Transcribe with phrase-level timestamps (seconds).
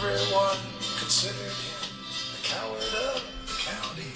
[0.00, 0.56] Everyone
[0.96, 1.90] considered him
[2.30, 4.12] the coward of the county.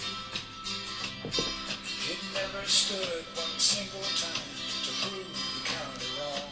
[1.98, 4.46] He never stood one single time
[4.84, 5.26] to prove
[5.58, 6.50] the county wrong.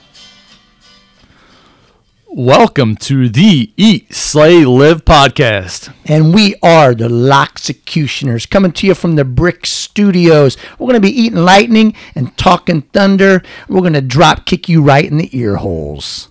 [2.27, 5.95] Welcome to the Eat, Slay, Live podcast.
[6.07, 10.57] and we are the Loxecutioners coming to you from the Brick Studios.
[10.81, 13.45] We're going to be eating lightning and talking thunder.
[13.69, 16.30] We're going to drop kick you right in the ear holes.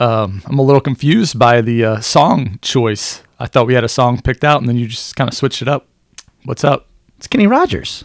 [0.00, 3.22] Um, I'm a little confused by the uh, song choice.
[3.40, 5.62] I thought we had a song picked out, and then you just kind of switched
[5.62, 5.86] it up.
[6.44, 6.86] What's up?
[7.16, 8.04] It's Kenny Rogers.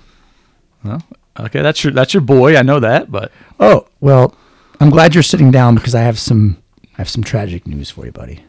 [1.39, 2.57] Okay, that's your that's your boy.
[2.57, 4.35] I know that, but Oh well,
[4.79, 6.61] I'm glad you're sitting down because I have some
[6.93, 8.43] I have some tragic news for you, buddy.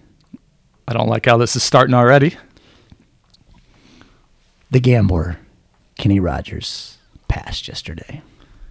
[0.86, 2.36] I don't like how this is starting already.
[4.70, 5.38] The gambler,
[5.98, 8.22] Kenny Rogers, passed yesterday.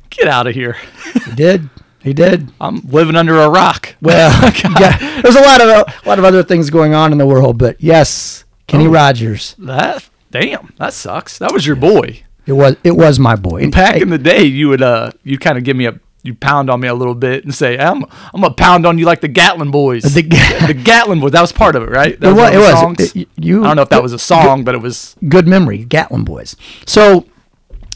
[0.10, 0.78] Get out of here.
[1.26, 1.70] He did.
[2.04, 2.52] He did.
[2.60, 3.96] I'm living under a rock.
[4.02, 7.26] Well, yeah, there's a lot of a lot of other things going on in the
[7.26, 8.92] world, but yes, Kenny Oh.
[8.92, 9.56] Rogers.
[9.60, 11.38] That damn, that sucks.
[11.40, 12.24] That was your boy.
[12.46, 13.70] It was it was my boy.
[13.70, 16.70] Back in the day, you would uh, you kind of give me a you pound
[16.70, 19.28] on me a little bit and say, I'm I'm gonna pound on you like the
[19.30, 20.04] Gatlin boys.
[20.04, 20.22] The
[20.68, 21.32] the Gatlin boys.
[21.32, 22.20] That was part of it, right?
[22.20, 22.54] That It was.
[22.54, 23.16] It was.
[23.16, 25.16] It- you- I don't know if that was a song, but it was.
[25.30, 26.56] good memory, Gatlin boys.
[26.86, 27.26] So,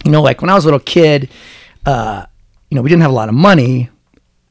[0.06, 1.30] you know, like when I was a little kid,
[1.86, 2.26] uh,
[2.70, 3.90] you know, we didn't have a lot of money,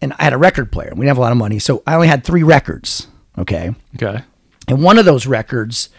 [0.01, 0.91] and I had a record player.
[0.93, 3.07] We didn't have a lot of money, so I only had three records.
[3.39, 4.23] Okay, Okay.
[4.69, 5.91] and one of those records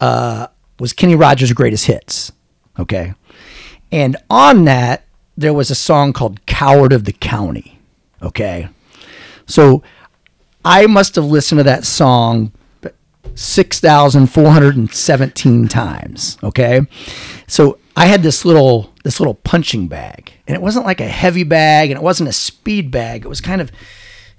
[0.00, 0.46] uh,
[0.78, 2.30] was Kenny Rogers' Greatest Hits.
[2.78, 3.14] Okay,
[3.92, 5.04] and on that
[5.36, 7.78] there was a song called "Coward of the County."
[8.22, 8.68] Okay,
[9.46, 9.82] so
[10.64, 12.52] I must have listened to that song
[13.36, 16.38] 6,417 times.
[16.42, 16.80] Okay.
[17.46, 21.44] So I had this little, this little punching bag and it wasn't like a heavy
[21.44, 23.24] bag and it wasn't a speed bag.
[23.24, 23.70] It was kind of,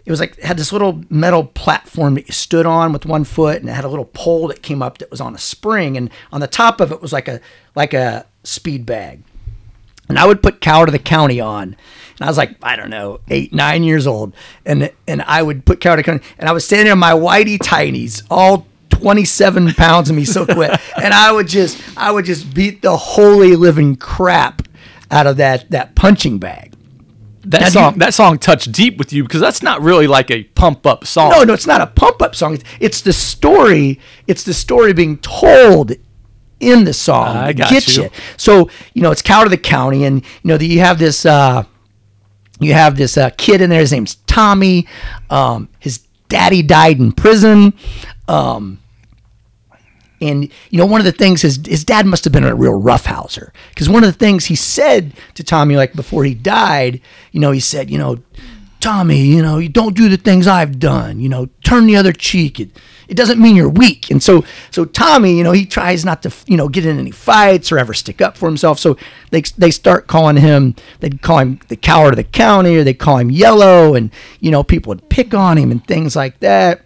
[0.06, 3.62] it was like, had this little metal platform that you stood on with one foot
[3.62, 5.96] and it had a little pole that came up that was on a spring.
[5.96, 7.40] And on the top of it was like a,
[7.76, 9.24] like a speed bag.
[10.08, 11.64] And I would put Coward of the County on.
[12.18, 14.34] And I was like, I don't know, eight, nine years old.
[14.66, 16.24] And and I would put of the County.
[16.38, 18.68] And I was standing in my whitey tighties, all
[19.00, 20.72] 27 pounds of me so quick.
[21.02, 24.62] And I would just, I would just beat the holy living crap
[25.12, 26.74] out of that, that punching bag.
[27.44, 30.32] That Now, song you- that song touched deep with you because that's not really like
[30.32, 31.30] a pump up song.
[31.32, 32.56] No, no, it's not a pump up song.
[32.56, 34.00] It's, it's the story.
[34.26, 35.92] It's the story being told
[36.60, 37.36] in the song.
[37.38, 38.10] I got gets you.
[38.38, 41.24] So you know, it's Cow of the County, and you know that you have this.
[41.24, 41.66] Uh,
[42.60, 43.82] you have this uh, kid in there.
[43.82, 44.88] His name's Tommy.
[45.30, 47.74] Um, his daddy died in prison.
[48.28, 48.80] Um,
[50.22, 52.80] and you know, one of the things his his dad must have been a real
[52.80, 57.40] roughhouser because one of the things he said to Tommy, like before he died, you
[57.40, 58.18] know, he said, you know,
[58.80, 61.20] Tommy, you know, you don't do the things I've done.
[61.20, 62.60] You know, turn the other cheek.
[62.60, 62.70] It
[63.08, 64.10] it doesn't mean you're weak.
[64.10, 67.12] And so so Tommy, you know, he tries not to you know get in any
[67.12, 68.80] fights or ever stick up for himself.
[68.80, 68.98] So
[69.32, 70.76] they they start calling him.
[71.00, 74.52] They'd call him the coward of the county, or they call him yellow, and you
[74.52, 76.82] know, people would pick on him and things like that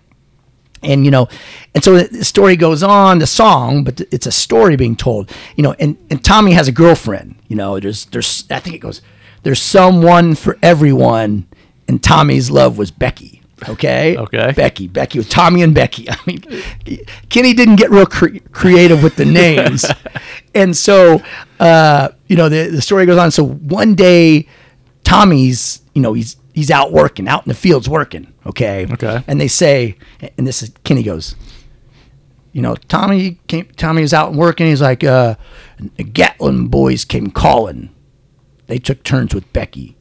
[0.84, 1.28] and you know
[1.76, 5.64] and so the- story goes on the song but it's a story being told you
[5.64, 9.02] know and, and tommy has a girlfriend you know there's there's i think it goes
[9.44, 11.46] there's someone for everyone
[11.88, 13.36] and tommy's love was becky
[13.68, 14.16] okay?
[14.18, 14.54] Okay.
[14.56, 16.10] becky becky with tommy and becky.
[16.10, 16.42] I mean
[17.28, 19.86] kenny didn't get real cre- creative with the names.
[20.56, 21.22] And so
[21.60, 23.32] uh you know the, the story goes on.
[23.32, 24.48] So one day
[25.04, 29.24] tommy's you know he's he's out working out in the fields working okay Okay.
[29.28, 29.98] and they say,
[30.38, 31.36] and this is Kenny goes,
[32.52, 33.66] you know, Tommy came.
[33.78, 34.66] Tommy was out working.
[34.68, 35.36] He's like, uh,
[35.98, 37.94] the Gatlin boys came calling.
[38.66, 39.96] They took turns with Becky,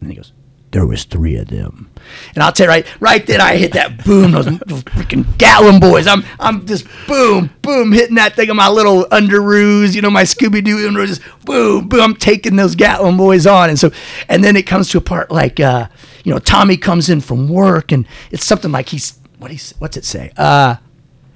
[0.00, 0.32] and he goes,
[0.74, 1.88] there was three of them.
[2.34, 4.32] And I'll tell you right, right then I hit that boom.
[4.32, 6.08] Those, freaking Gatlin boys.
[6.08, 9.94] I'm, I'm just boom, boom, hitting that thing on my little underoos.
[9.94, 11.20] You know, my Scooby Doo underoos.
[11.44, 12.00] Boom, boom.
[12.00, 13.68] I'm taking those Gatlin boys on.
[13.70, 13.92] And so,
[14.28, 15.86] and then it comes to a part like, uh,
[16.24, 19.96] you know, Tommy comes in from work, and it's something like he's what he's what's
[19.96, 20.32] it say?
[20.36, 20.76] Uh,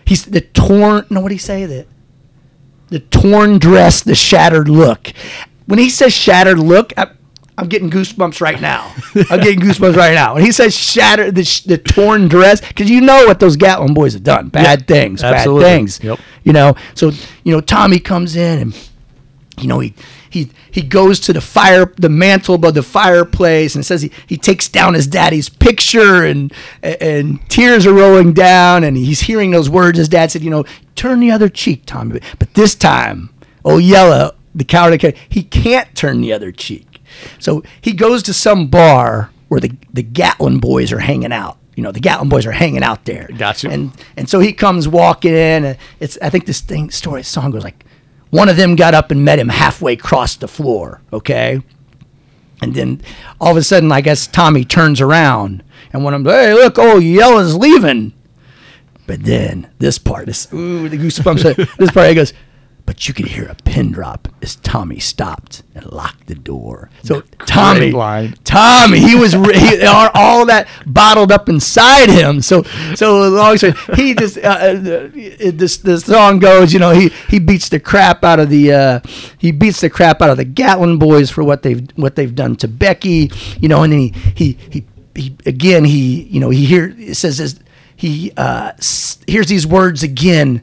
[0.05, 1.07] he's the torn.
[1.11, 1.65] No, what he say?
[1.65, 1.87] The
[2.89, 5.13] the torn dress, the shattered look.
[5.67, 7.11] When he says shattered look, I,
[7.59, 8.95] I'm getting goosebumps right now.
[9.31, 10.37] I'm getting goosebumps right now.
[10.37, 13.95] And he says shatter the, sh- the torn dress, because you know what those Gatlin
[13.95, 14.49] boys have done.
[14.49, 15.65] Bad things, absolutely.
[15.65, 16.01] bad things.
[16.03, 16.21] Yep.
[16.45, 17.11] You know, so,
[17.43, 18.89] you know, Tommy comes in and,
[19.59, 19.93] you know, he,
[20.31, 24.37] he, he goes to the fire, the mantle above the fireplace, and says he, he
[24.37, 26.53] takes down his daddy's picture, and
[26.83, 29.97] and tears are rolling down, and he's hearing those words.
[29.99, 30.65] His dad said, "You know,
[30.97, 33.31] turn the other cheek, Tommy." But this time,
[33.65, 36.88] oh yellow, the coward, he can't turn the other cheek.
[37.39, 41.59] So he goes to some bar where the the Gatlin boys are hanging out.
[41.77, 43.29] you know the Gatlin boys are hanging out there.
[43.37, 43.69] Gotcha.
[43.71, 45.65] And and so he comes walking in.
[45.65, 47.85] And it's I think this thing story song goes like,
[48.31, 51.01] one of them got up and met him halfway across the floor.
[51.13, 51.63] Okay.
[52.61, 53.01] And then
[53.41, 55.63] all of a sudden, I guess Tommy turns around
[55.93, 58.13] and one of them, hey, look, oh, Yellen's leaving.
[59.07, 61.77] But then this part is, ooh, the goosebumps.
[61.79, 62.35] this part, he goes,
[62.89, 66.89] but you could hear a pin drop as Tommy stopped and locked the door.
[67.03, 67.93] So Tommy.
[68.45, 72.41] Tommy, he was re- he, all, that bottled up inside him.
[72.41, 72.63] So,
[72.95, 77.39] so long story, he just uh, uh, this the song goes, you know, he he
[77.39, 79.01] beats the crap out of the uh,
[79.37, 82.57] he beats the crap out of the Gatlin boys for what they've what they've done
[82.57, 83.31] to Becky,
[83.61, 87.17] you know, and then he he he, he again he you know he hear it
[87.17, 87.61] says this,
[87.97, 90.63] he uh, s- hears these words again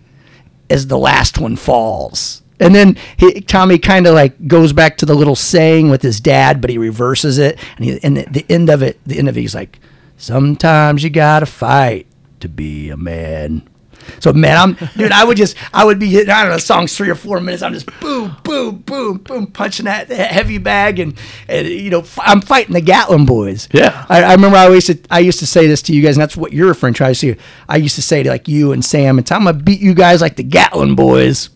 [0.69, 2.41] as the last one falls.
[2.59, 6.19] And then he, Tommy kind of like goes back to the little saying with his
[6.19, 7.59] dad, but he reverses it.
[7.75, 9.79] And, he, and the, the end of it, the end of it, he's like,
[10.17, 12.07] "Sometimes you gotta fight
[12.39, 13.67] to be a man."
[14.19, 15.11] So man, I'm dude.
[15.11, 16.29] I would just, I would be hitting.
[16.29, 17.63] I don't know, songs three or four minutes.
[17.63, 21.17] I'm just boom, boom, boom, boom, punching that heavy bag, and,
[21.47, 23.67] and you know, f- I'm fighting the Gatlin boys.
[23.71, 24.05] Yeah.
[24.09, 26.21] I, I remember I used to I used to say this to you guys, and
[26.21, 27.05] that's what you're referring to.
[27.05, 27.35] I used to,
[27.69, 29.93] I used to say to like you and Sam, and Tom, I'm gonna beat you
[29.93, 31.49] guys like the Gatlin boys.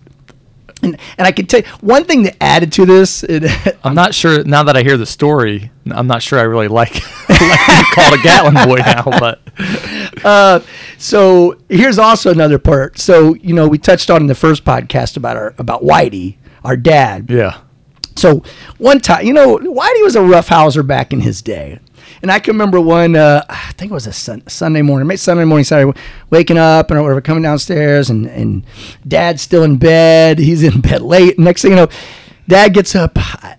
[0.81, 3.23] And and I can tell you one thing that added to this.
[3.23, 3.43] It,
[3.83, 5.71] I'm not sure now that I hear the story.
[5.91, 6.93] I'm not sure I really like
[7.29, 9.41] like being called a Gatlin boy now, but
[10.25, 10.59] uh,
[10.97, 12.97] so here's also another part.
[12.99, 16.77] So you know we touched on in the first podcast about our about Whitey, our
[16.77, 17.29] dad.
[17.29, 17.61] yeah.
[18.15, 18.43] So
[18.79, 21.79] one time, you know, Whitey was a roughhouser back in his day.
[22.21, 25.17] And I can remember one, uh, I think it was a sun, Sunday morning, maybe
[25.17, 25.97] Sunday morning, Saturday,
[26.29, 28.65] waking up and whatever, coming downstairs, and, and
[29.07, 30.39] dad's still in bed.
[30.39, 31.39] He's in bed late.
[31.39, 31.87] Next thing you know,
[32.47, 33.55] dad gets up uh,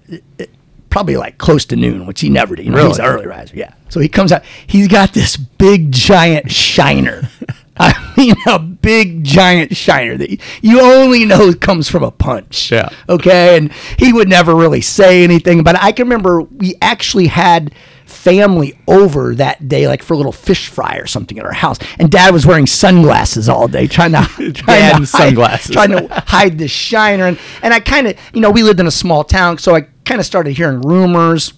[0.91, 2.67] probably like close to noon, which he never did.
[2.67, 3.17] You know, he's an Really?
[3.19, 3.57] early riser.
[3.57, 3.73] Yeah.
[3.89, 7.23] So he comes out, he's got this big giant shiner.
[7.83, 12.71] I mean, a big giant shiner that you only know comes from a punch.
[12.71, 12.91] Yeah.
[13.09, 13.57] Okay.
[13.57, 15.63] And he would never really say anything.
[15.63, 17.73] But I can remember we actually had
[18.21, 21.79] family over that day, like for a little fish fry or something at our house.
[21.99, 25.75] And dad was wearing sunglasses all day, trying to, trying Dad to and sunglasses.
[25.75, 27.27] Hide, trying to hide the shiner.
[27.27, 29.57] And, and I kind of, you know, we lived in a small town.
[29.59, 31.55] So I kind of started hearing rumors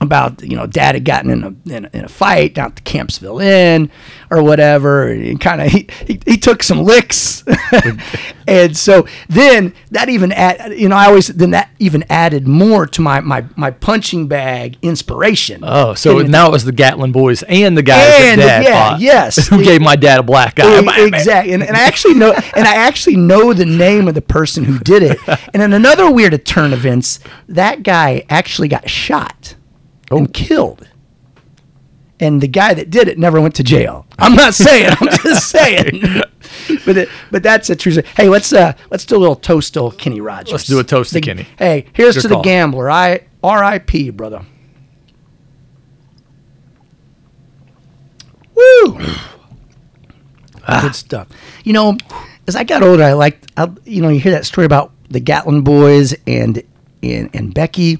[0.00, 2.76] about you know dad had gotten in a in a, in a fight down at
[2.76, 3.90] the Campsville Inn
[4.30, 7.42] or whatever and kind of he, he, he took some licks
[8.48, 12.86] and so then that even add you know I always then that even added more
[12.86, 17.12] to my my, my punching bag inspiration Oh, so And- now it was the Gatlin
[17.12, 19.00] boys and the guys And, that dad yeah, fought.
[19.00, 19.46] yes.
[19.48, 20.80] Who gave my dad a black eye?
[21.06, 24.64] exactly and, and I actually know and I actually know the name of the person
[24.64, 25.18] who did it
[25.54, 29.54] and in another weird turn of events that guy actually got shot
[30.10, 30.18] Oh.
[30.18, 30.88] and killed
[32.20, 35.48] and the guy that did it never went to jail I'm not saying I'm just
[35.50, 36.22] saying
[36.84, 38.06] but it, but that's a true story.
[38.16, 41.10] hey let's uh let's do a little toast to Kenny Rogers Let's do a toast
[41.10, 41.46] to The- Kenny.
[41.58, 44.10] hey here's Your to the gambler I R.I.P.
[44.10, 44.44] brother
[48.54, 48.98] Woo!
[50.80, 51.28] Good stuff.
[51.64, 51.96] You know,
[52.48, 55.20] as I got older, I liked, I, you know, you hear that story about the
[55.20, 56.62] Gatlin boys and
[57.02, 57.98] and, and Becky,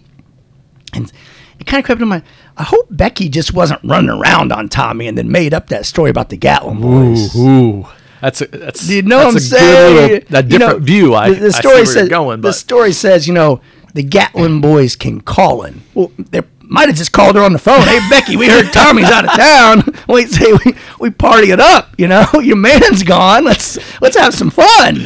[0.92, 1.12] and
[1.58, 2.22] it kind of crept in my.
[2.56, 6.10] I hope Becky just wasn't running around on Tommy and then made up that story
[6.10, 7.34] about the Gatlin boys.
[7.36, 7.86] Ooh, ooh.
[8.20, 9.96] That's a, that's You know what I'm a saying?
[9.96, 11.14] Good little, a You different know, view.
[11.14, 13.60] I, the, the I story see where says you're going, the story says you know
[13.94, 15.82] the Gatlin boys came calling.
[15.94, 17.82] Well, they might have just called her on the phone.
[17.82, 19.82] Hey Becky, we heard Tommy's out of town.
[20.08, 21.94] We say we we party it up.
[21.98, 23.44] You know, your man's gone.
[23.44, 24.98] Let's let's have some fun.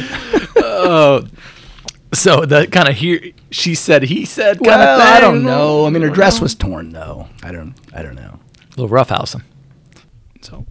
[0.55, 1.25] Uh,
[2.13, 5.13] so the kind of here she said he said kind Well, of thing.
[5.13, 5.85] I don't know.
[5.85, 7.27] I mean, her dress was torn though.
[7.43, 7.73] I don't.
[7.93, 8.39] I don't know.
[8.77, 9.43] A little roughhousing.
[10.41, 10.65] So,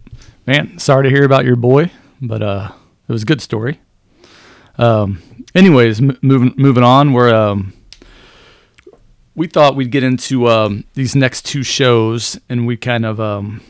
[0.45, 2.71] man, sorry to hear about your boy, but uh,
[3.07, 3.79] it was a good story.
[4.77, 5.21] Um,
[5.55, 7.73] anyways, m- moving moving on, we're um,
[9.35, 13.61] we thought we'd get into um, these next two shows, and we kind of um,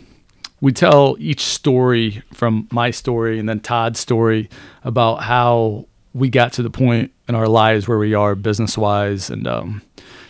[0.59, 4.49] we tell each story from my story and then Todd's story
[4.83, 9.29] about how we got to the point in our lives where we are business wise,
[9.29, 9.81] and um,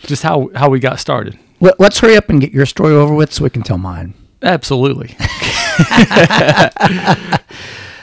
[0.02, 1.38] just how how we got started.
[1.60, 4.14] Let, let's hurry up and get your story over with so we can tell mine.
[4.42, 5.16] Absolutely.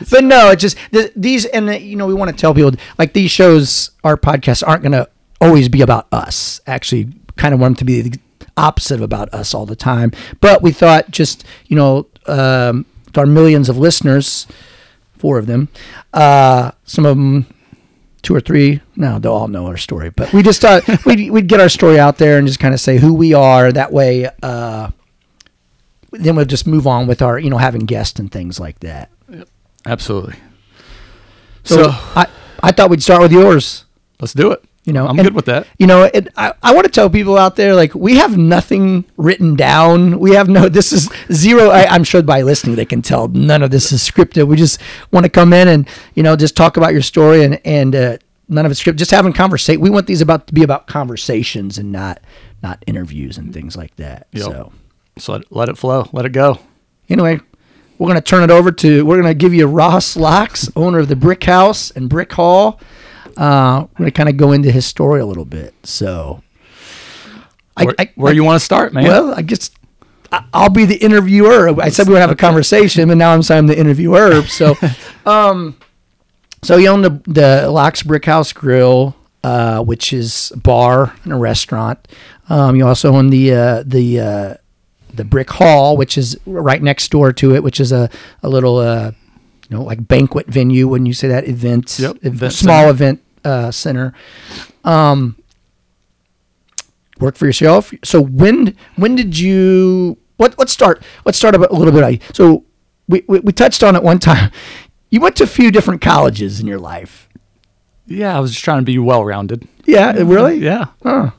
[0.10, 2.72] But no, it just th- these, and uh, you know, we want to tell people
[2.98, 5.10] like these shows, our podcasts aren't going to
[5.42, 6.62] always be about us.
[6.68, 8.20] Actually, kind of want them to be the
[8.58, 10.12] opposite of about us all the time.
[10.42, 12.86] But we thought, just you know, um,
[13.18, 14.48] our millions of listeners,
[15.18, 15.70] four of them,
[16.14, 17.46] uh, some of them.
[18.22, 20.10] Two or three, no, they'll all know our story.
[20.10, 22.80] But we just thought we'd, we'd get our story out there and just kind of
[22.80, 23.72] say who we are.
[23.72, 24.92] That way, uh,
[26.12, 29.10] then we'll just move on with our you know having guests and things like that.
[29.86, 30.36] Absolutely.
[31.64, 32.28] So, So, I
[32.62, 33.86] I thought we'd start with yours.
[34.20, 34.64] let's do it.
[34.86, 35.68] You know, I'm and- good with that.
[35.78, 39.06] You know, it, I, I want to tell people out there like we have nothing
[39.18, 40.20] written down.
[40.20, 40.68] We have no.
[40.70, 41.70] This is zero.
[41.70, 44.48] I, I'm sure by listening they can tell none of this is scripted.
[44.48, 44.82] We just
[45.12, 48.18] want to come in and you know just talk about your story and and uh,
[48.48, 48.96] none of it's scripted.
[48.98, 49.82] Just having conversation.
[49.82, 52.22] We want these about to be about conversations and not
[52.64, 54.28] not interviews and things like that.
[54.32, 54.44] Yep.
[54.44, 54.72] So
[55.18, 56.10] So let, let it flow.
[56.14, 56.58] Let it go.
[57.10, 57.40] anyway,
[57.98, 59.06] we're gonna turn it over to.
[59.06, 62.80] We're gonna give you Ross Locks, owner of the Brick House and Brick Hall.
[63.40, 65.74] Uh, we're gonna kind of go into his story a little bit.
[65.84, 66.44] So,
[67.78, 69.06] I, Where, I, you want to start, man?
[69.06, 69.72] well, I guess
[70.32, 71.80] I- I'll be the interviewer.
[71.82, 74.44] I said we would have a conversation, and now I'm saying I'm the interviewer.
[74.44, 74.76] So,
[75.26, 75.78] um,
[76.62, 81.32] so you own the the Locks Brick House Grill, uh, which is a bar and
[81.32, 82.06] a restaurant.
[82.50, 84.54] Um, you also own the uh, the uh,
[85.14, 88.10] the Brick Hall, which is right next door to it, which is a
[88.44, 89.12] a little uh,
[89.70, 90.88] you know like banquet venue.
[90.90, 92.90] When you say that event, Yep, ev- event small center.
[92.92, 94.14] event uh, center.
[94.84, 95.36] Um,
[97.20, 97.94] work for yourself.
[98.04, 100.18] So when when did you?
[100.38, 101.04] What let's start.
[101.26, 102.22] Let's start a, little bit.
[102.34, 102.64] So
[103.08, 104.52] we, we we touched on it one time.
[105.12, 107.28] You went to a few different colleges in your life.
[108.06, 109.68] yeah, I was just trying to be well rounded.
[109.86, 110.58] Yeah, really.
[110.60, 110.86] Yeah.
[111.02, 111.32] Huh.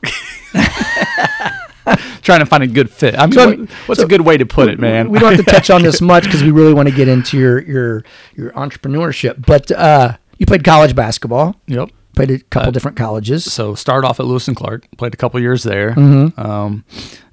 [2.21, 3.15] trying to find a good fit.
[3.17, 5.09] I mean, So, what- what's so a good way to put it, man?
[5.09, 7.37] We don't have to touch on this much because we really want to get into
[7.37, 8.03] your your
[8.35, 9.45] your entrepreneurship.
[9.45, 11.55] But uh, you played college basketball.
[11.67, 11.91] yep.
[12.15, 13.53] Played a couple different colleges.
[13.53, 15.91] So started off at Lewis and Clark, played a couple years there.
[15.91, 16.41] Mm-hmm.
[16.41, 16.83] Um,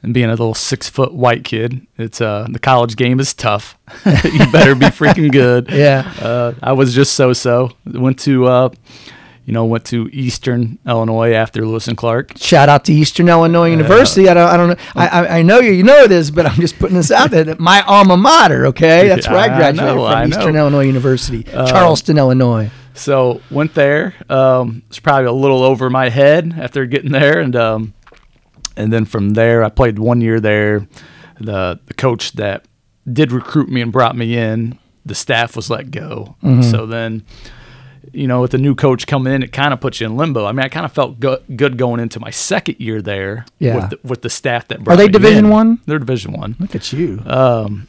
[0.03, 3.79] and being a little six foot white kid, it's uh the college game is tough.
[4.05, 5.71] you better be freaking good.
[5.79, 6.13] Yeah.
[6.21, 7.71] Uh, I was just so so.
[7.87, 8.69] Went to uh,
[9.47, 12.37] you know, went to Eastern Illinois after Lewis and Clark.
[12.37, 14.29] Shout out to Eastern Illinois University.
[14.29, 14.77] I don't, I don't know.
[14.95, 17.45] I, I, know you, you know this, but I'm just putting this out there.
[17.45, 18.67] That my alma mater.
[18.67, 20.61] Okay, that's where I I graduated know, from I Eastern know.
[20.61, 22.71] Uh, Illinois University, Charleston, Illinois.
[22.99, 24.15] So went there.
[24.29, 27.95] Um, it's probably a little over my head after getting there, and um,
[28.77, 30.87] and then from there, I played one year there.
[31.41, 32.65] The the coach that
[33.11, 36.37] did recruit me and brought me in, the staff was let go.
[36.43, 36.63] Mm-hmm.
[36.63, 37.25] So then,
[38.13, 40.45] you know, with the new coach coming in, it kind of puts you in limbo.
[40.45, 43.47] I mean, I kind of felt go- good going into my second year there.
[43.59, 43.77] Yeah.
[43.77, 45.51] With the, with the staff that brought are they Division in.
[45.51, 45.81] One?
[45.87, 46.57] They're Division One.
[46.59, 47.23] Look at you.
[47.25, 47.89] Um,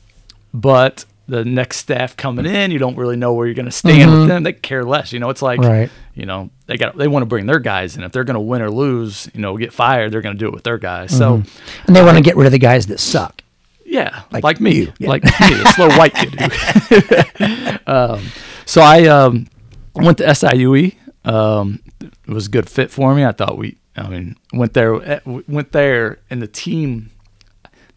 [0.53, 4.11] But the next staff coming in, you don't really know where you're going to stand
[4.11, 4.43] with them.
[4.43, 5.13] They care less.
[5.13, 5.69] You know, it's like, Mm-hmm.
[5.71, 5.89] Right.
[6.15, 8.03] you know, they got they want to bring their guys in.
[8.03, 10.47] If they're going to win or lose, you know, get fired, they're going to do
[10.47, 11.15] it with their guys.
[11.15, 11.43] So,
[11.87, 13.43] and they want to get rid of the guys that suck.
[13.85, 15.09] yeah, Like like, me, yeah.
[15.09, 16.33] like me, a slow white kid.
[16.39, 18.21] who- um,
[18.65, 19.47] so I um,
[19.95, 20.95] went to SIUE.
[21.25, 23.25] Um, it was a good fit for me.
[23.25, 27.09] I thought we, I mean, went there, eh, went there, and the team,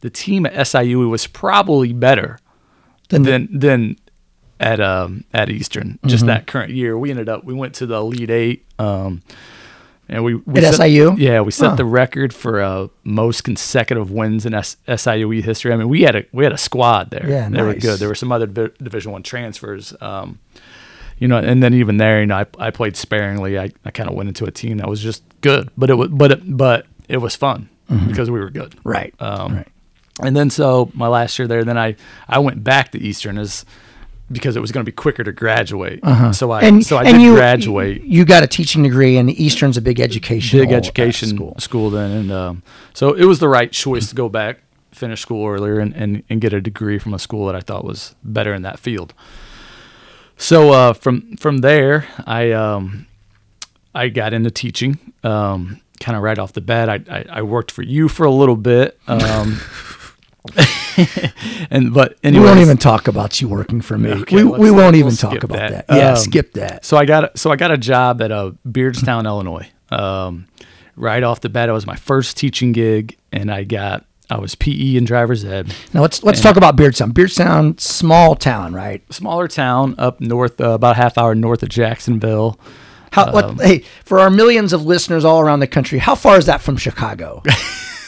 [0.00, 2.38] the team at SIUE was probably better
[3.12, 3.96] Then the- than than
[4.60, 5.92] at um at Eastern.
[5.94, 6.08] Mm-hmm.
[6.08, 8.64] Just that current year, we ended up we went to the Elite Eight.
[8.78, 9.22] Um,
[10.08, 11.14] and we, we At set- SIU?
[11.16, 15.72] Yeah, we set the record for uh, most consecutive wins in S- SIUE history.
[15.72, 17.26] I mean, we had a we had a squad there.
[17.26, 17.98] Yeah, they were good.
[17.98, 19.94] There were some other Divi- Division One transfers.
[20.02, 20.38] Um,
[21.18, 23.58] you know, and then even there, you know, I, I played sparingly.
[23.58, 26.08] I, I kind of went into a team that was just good, but it was
[26.08, 27.68] but it, but it was fun
[28.08, 28.72] because we were good.
[28.72, 28.88] Mm-hmm.
[28.88, 29.14] Right.
[29.20, 29.68] Um, right.
[30.20, 31.96] And then so my last year there, then I
[32.28, 33.64] I went back to Eastern as
[34.30, 36.00] because it was going to be quicker to graduate.
[36.32, 38.02] So I so I did you, graduate.
[38.02, 40.60] You got a teaching degree, and Eastern's a big education.
[40.60, 41.54] Big education school.
[41.58, 41.90] school.
[41.90, 42.62] then, and um,
[42.94, 46.40] so it was the right choice to go back, finish school earlier, and, and, and
[46.40, 49.14] get a degree from a school that I thought was better in that field.
[50.36, 53.06] So uh, from from there, I um,
[53.94, 54.98] I got into teaching.
[55.22, 58.30] Um, kind of right off the bat, I, I, I worked for you for a
[58.30, 58.98] little bit.
[61.70, 64.10] And but We anyway, won't even talk about you working for me.
[64.10, 65.86] Okay, we we won't we'll even talk about that.
[65.86, 65.96] that.
[65.96, 66.84] Yeah, Um, skip that.
[66.84, 69.68] So I got so I got a job at uh, Beardstown, Illinois.
[69.90, 70.46] Um,
[70.96, 74.54] right off the bat, it was my first teaching gig, and I got I was
[74.54, 75.74] PE and driver's ed.
[75.94, 77.12] Now let's let's talk about Beardstown.
[77.12, 79.02] Beardstown, small town, right?
[79.12, 82.58] Smaller town up north, uh, about a half hour north of Jacksonville.
[83.12, 83.30] How?
[83.32, 86.46] what, Um, hey, for our millions of listeners all around the country, how far is
[86.46, 87.42] that from Chicago?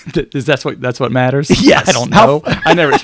[0.35, 1.51] Is that's what that's what matters?
[1.63, 1.89] Yes.
[1.89, 2.43] I don't How- know.
[2.47, 2.97] I never.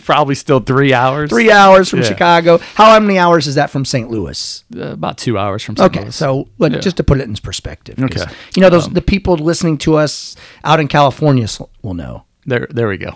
[0.00, 1.30] probably still three hours.
[1.30, 2.06] Three hours from Yeah.
[2.06, 2.58] Chicago.
[2.58, 4.10] How many hours is that from St.
[4.10, 4.64] Louis?
[4.76, 5.76] Uh, about two hours from.
[5.76, 5.80] St.
[5.92, 5.98] Louis.
[5.98, 6.16] Okay, Louis.
[6.16, 6.68] so Yeah.
[6.80, 7.98] just to put it in perspective.
[8.02, 8.24] Okay.
[8.56, 11.46] You know, those the people listening to us out in California
[11.82, 12.24] will know.
[12.46, 13.12] There, there we go.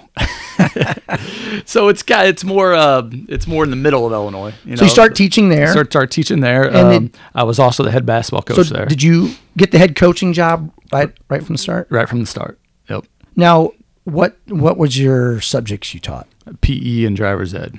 [1.64, 4.54] so it's got it's more uh, it's more in the middle of Illinois.
[4.64, 5.68] You So you start teaching there.
[5.68, 6.64] Start, start teaching there.
[6.64, 9.70] And um, then- I was also the head basketball coach so there, did you get
[9.72, 11.88] the head coaching job right right from the start?
[11.90, 12.58] right from the start.
[12.88, 13.04] Yep.
[13.36, 13.72] Now,
[14.04, 16.28] what what was your subjects you taught?
[16.60, 17.78] PE and driver's ed.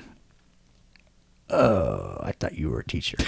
[1.50, 3.16] Oh, I thought you were a teacher.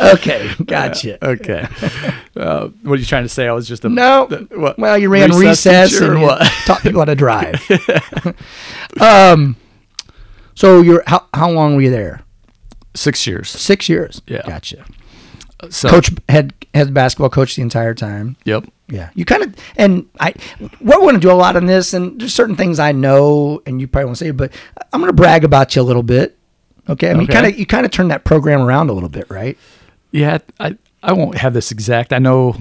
[0.00, 1.18] okay, gotcha.
[1.32, 1.66] Okay.
[2.36, 3.46] uh, what are you trying to say?
[3.48, 6.20] I was just a No, the- what, well, you ran recess recess, and
[6.66, 7.60] taught people how to drive.
[9.00, 9.56] um,
[10.54, 12.22] so you're how how long were you there?
[12.94, 13.48] Six years.
[13.48, 14.20] Six years.
[14.26, 14.42] Yeah.
[14.46, 14.84] gotcha.
[15.70, 18.36] So, Coach head head basketball coach the entire time.
[18.44, 18.64] Yep.
[18.88, 20.34] Yeah, you kind of and I
[20.80, 23.80] we're going to do a lot on this, and there's certain things I know, and
[23.80, 24.52] you probably won't say, but
[24.92, 26.36] I'm going to brag about you a little bit.
[26.88, 27.32] Okay, I mean, Okay.
[27.32, 29.56] kind of you kind of turn that program around a little bit, right?
[30.10, 32.12] Yeah, I I won't have this exact.
[32.12, 32.56] I know,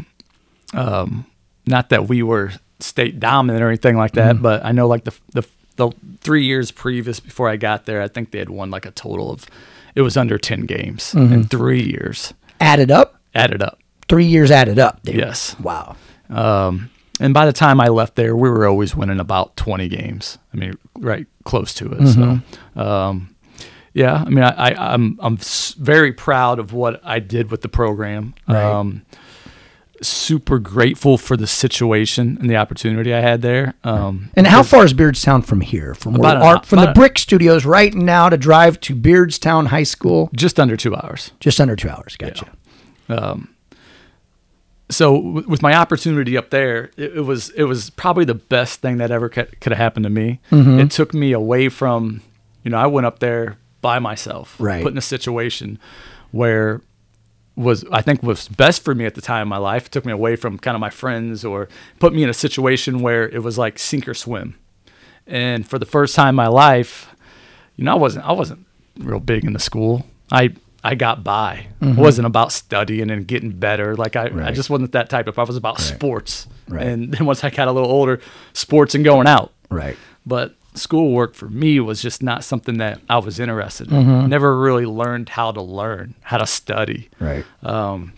[0.74, 1.26] um,
[1.66, 4.44] not that we were state dominant or anything like that, Mm-hmm.
[4.44, 5.44] but I know like the the
[5.76, 5.92] the
[6.22, 9.32] three years previous before I got there, I think they had won like a total
[9.32, 9.46] of
[9.96, 11.34] it was under ten games Mm-hmm.
[11.34, 13.80] in three years Added up, added up.
[14.08, 15.02] three years added up.
[15.04, 15.16] Dude.
[15.16, 15.60] Yes.
[15.60, 15.96] Wow.
[16.30, 16.90] Um,
[17.20, 20.38] and by the time I left there, we were always winning about 20 games.
[20.54, 22.08] I mean, right close to it.
[22.08, 22.40] So,
[22.82, 23.36] um,
[23.94, 25.38] yeah, I mean, I, I, I'm I'm
[25.78, 28.34] very proud of what I did with the program.
[28.48, 28.64] Right.
[28.64, 29.06] Um,
[30.02, 33.74] super grateful for the situation and the opportunity I had there.
[33.84, 35.94] Um, And how far is Beardstown from here?
[35.94, 39.84] From where an Art, from the Brick Studios right now to drive to Beardstown High
[39.84, 41.32] School, just under two hours.
[41.40, 42.16] just under two hours.
[42.18, 42.48] Gotcha.
[44.90, 48.82] so w- with my opportunity up there, it, it was it was probably the best
[48.82, 50.40] thing that ever could have happened to me.
[50.52, 50.80] Mm-hmm.
[50.80, 52.22] It took me away from,
[52.64, 54.84] you know, I went up there by myself, Right.
[54.84, 55.80] put in a situation
[56.32, 56.82] where
[57.56, 59.88] was I think was best for me at the time in my life.
[59.88, 61.68] It took me away from kind of my friends or
[62.00, 64.56] put me in a situation where it was like sink or swim.
[65.28, 67.14] And for the first time in my life,
[67.76, 68.66] you know, I wasn't I wasn't
[68.98, 70.06] real big in the school.
[70.32, 70.54] I
[70.84, 71.68] I got by.
[71.80, 73.96] It wasn't about studying and getting better.
[73.96, 74.54] Like I, I Mm-hmm.
[74.54, 75.38] Just wasn't that type of.
[75.38, 76.48] I was about sports.
[76.68, 76.88] Right.
[76.88, 78.20] And then once I got a little older,
[78.54, 79.54] sports and going out.
[79.70, 79.96] Right.
[80.26, 84.04] But schoolwork for me was just not something that I was interested in.
[84.06, 84.28] Mm-hmm.
[84.30, 87.10] Never really learned how to learn, how to study.
[87.20, 87.46] Right.
[87.64, 88.14] Um,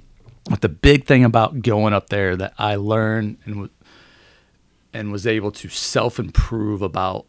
[0.49, 3.69] but the big thing about going up there that I learned and w-
[4.93, 7.25] and was able to self improve about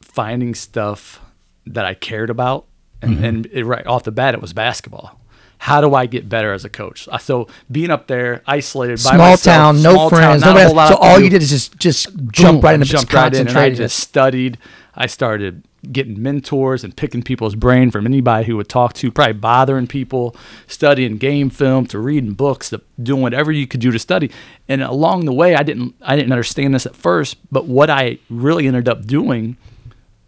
[0.00, 1.20] finding stuff
[1.66, 2.66] that I cared about,
[3.02, 3.24] and, Mm-hmm.
[3.24, 5.18] and it, right off the bat, it was basketball.
[5.62, 7.06] How do I get better as a coach?
[7.08, 10.92] Uh, so being up there, isolated, by Small myself, town, no small town, friends, nobody.
[10.92, 13.46] So all you did is just just Boom, jump right I into jumped right in,
[13.46, 14.58] and I just studied.
[14.96, 19.34] I started getting mentors and picking people's brain from anybody who would talk to, probably
[19.34, 20.34] bothering people,
[20.66, 24.32] studying game film, to reading books, to doing whatever you could do to study.
[24.68, 28.18] And along the way, I didn't I didn't understand this at first, but what I
[28.28, 29.56] really ended up doing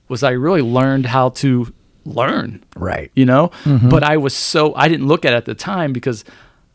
[0.09, 3.11] was I really learned how to learn Right.
[3.15, 3.51] you know?
[3.65, 6.25] But i was so i didn't look at it at the time because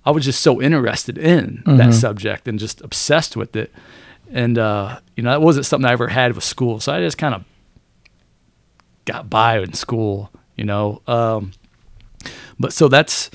[0.05, 3.71] i was just so interested in that subject and just obsessed with it.
[4.31, 6.79] And uh you know that wasn't something i ever had with school.
[6.79, 7.43] So i just kind of
[9.05, 11.01] got by in school you know?
[11.07, 11.51] Um
[12.59, 13.29] but so that's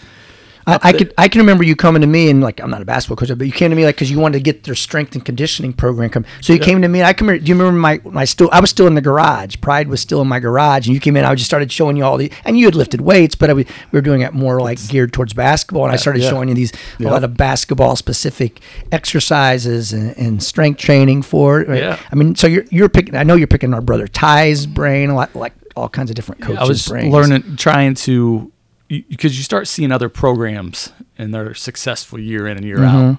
[0.66, 2.84] I, I could I can remember you coming to me and like I'm not a
[2.84, 5.14] basketball coach, but you came to me like because you wanted to get their strength
[5.14, 6.24] and conditioning program come.
[6.40, 7.00] So you came to me.
[7.00, 7.28] And I come.
[7.28, 8.48] Do you remember my my still?
[8.52, 9.56] I was still in the garage.
[9.60, 11.24] Pride was still in my garage, and you came in.
[11.24, 13.66] I just started showing you all the and you had lifted weights, but I we
[13.92, 15.84] were doing it more like geared towards basketball.
[15.84, 16.30] And I started yeah.
[16.30, 17.08] showing you these Yeah.
[17.08, 18.60] a lot of basketball specific
[19.08, 21.78] exercises and, and strength training for right?
[21.82, 21.98] Yeah.
[22.10, 23.14] I mean, so you're you're picking.
[23.14, 26.40] I know you're picking our brother Ty's brain a lot, like all kinds of different
[26.40, 27.12] coaches' I was brains.
[27.12, 28.50] learning, trying to,
[28.88, 33.18] because you start seeing other programs and they're successful year in and year out.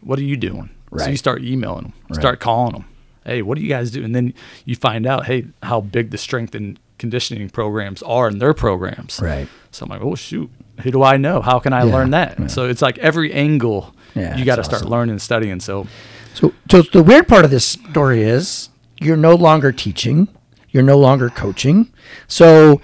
[0.00, 0.70] What are you doing?
[0.90, 1.10] So Mm-hmm.
[1.10, 2.20] You start emailing them, Right.
[2.20, 2.84] start calling them.
[3.24, 4.04] Hey, what do you guys do?
[4.04, 4.32] And then
[4.64, 9.20] you find out, hey, how big the strength and conditioning programs are in their programs.
[9.20, 9.48] Right.
[9.72, 10.50] So I'm like, oh shoot,
[10.82, 11.42] who do I know?
[11.42, 12.50] How can I Yeah, learn that?
[12.50, 14.92] So it's like every angle Yeah, you got to it's start awesome.
[14.92, 15.60] learning and studying.
[15.60, 15.86] So
[16.34, 18.68] So, so the weird part of this story is
[19.00, 20.28] you're no longer teaching,
[20.70, 21.92] you're no longer coaching.
[22.28, 22.80] So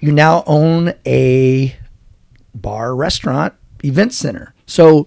[0.00, 1.74] you now own a
[2.54, 3.54] bar, restaurant,
[3.84, 4.54] event center.
[4.66, 5.06] So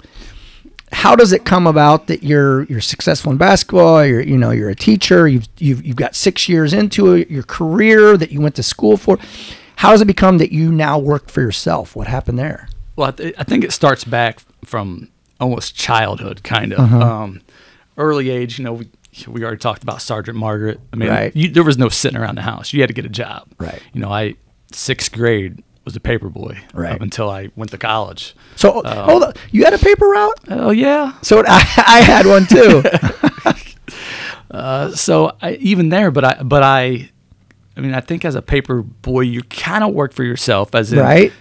[0.91, 4.03] how does it come about that you're you're successful in basketball?
[4.05, 5.27] You're you know you're a teacher.
[5.27, 8.97] You've you've, you've got six years into it, your career that you went to school
[8.97, 9.17] for.
[9.77, 11.95] How does it become that you now work for yourself?
[11.95, 12.67] What happened there?
[12.95, 16.79] Well, I, th- I think it starts back from almost childhood, kind of.
[16.79, 16.99] Uh-huh.
[17.01, 17.41] Um,
[17.97, 18.89] early age, you know, we,
[19.27, 20.81] we already talked about Sergeant Margaret.
[20.91, 21.33] I mean, Right.
[21.33, 22.73] you, there was no sitting around the house.
[22.73, 23.47] You had to get a job.
[23.57, 23.81] Right.
[23.93, 24.35] You know, I
[24.71, 26.93] sixth grade was a paper boy Right.
[26.93, 28.35] up until I went to college.
[28.55, 30.39] So hold on, you had a paper route.
[30.49, 31.13] Oh yeah.
[31.21, 32.83] So I, I had one too.
[34.51, 37.11] Uh, so I, even there, but I, but I,
[37.77, 40.91] I mean, I think as a paper boy, you kind of work for yourself, as
[40.91, 41.31] in right.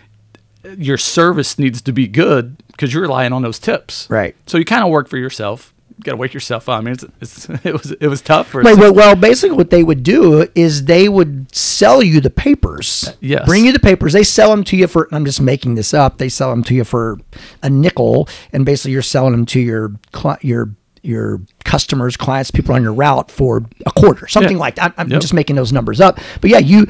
[0.76, 4.08] your service needs to be good because you're relying on those tips.
[4.10, 4.36] Right.
[4.46, 5.72] So you kind of work for yourself.
[6.02, 6.78] Got to wake yourself up.
[6.78, 9.70] I mean, it's, it's it was it was tough for Right, well, well, basically, what
[9.70, 13.08] they would do is they would sell you the papers.
[13.08, 13.46] Uh, yes.
[13.46, 14.12] Bring you the papers.
[14.12, 15.08] They sell them to you for.
[15.12, 16.18] I'm just making this up.
[16.18, 17.18] They sell them to you for
[17.62, 19.92] a nickel, and basically, you're selling them to your
[20.40, 20.70] your
[21.02, 24.60] your customers, clients, people on your route for a quarter, something Yeah.
[24.60, 24.84] like that.
[24.86, 25.20] I'm, I'm Yep.
[25.20, 26.18] just making those numbers up.
[26.40, 26.86] But yeah, you.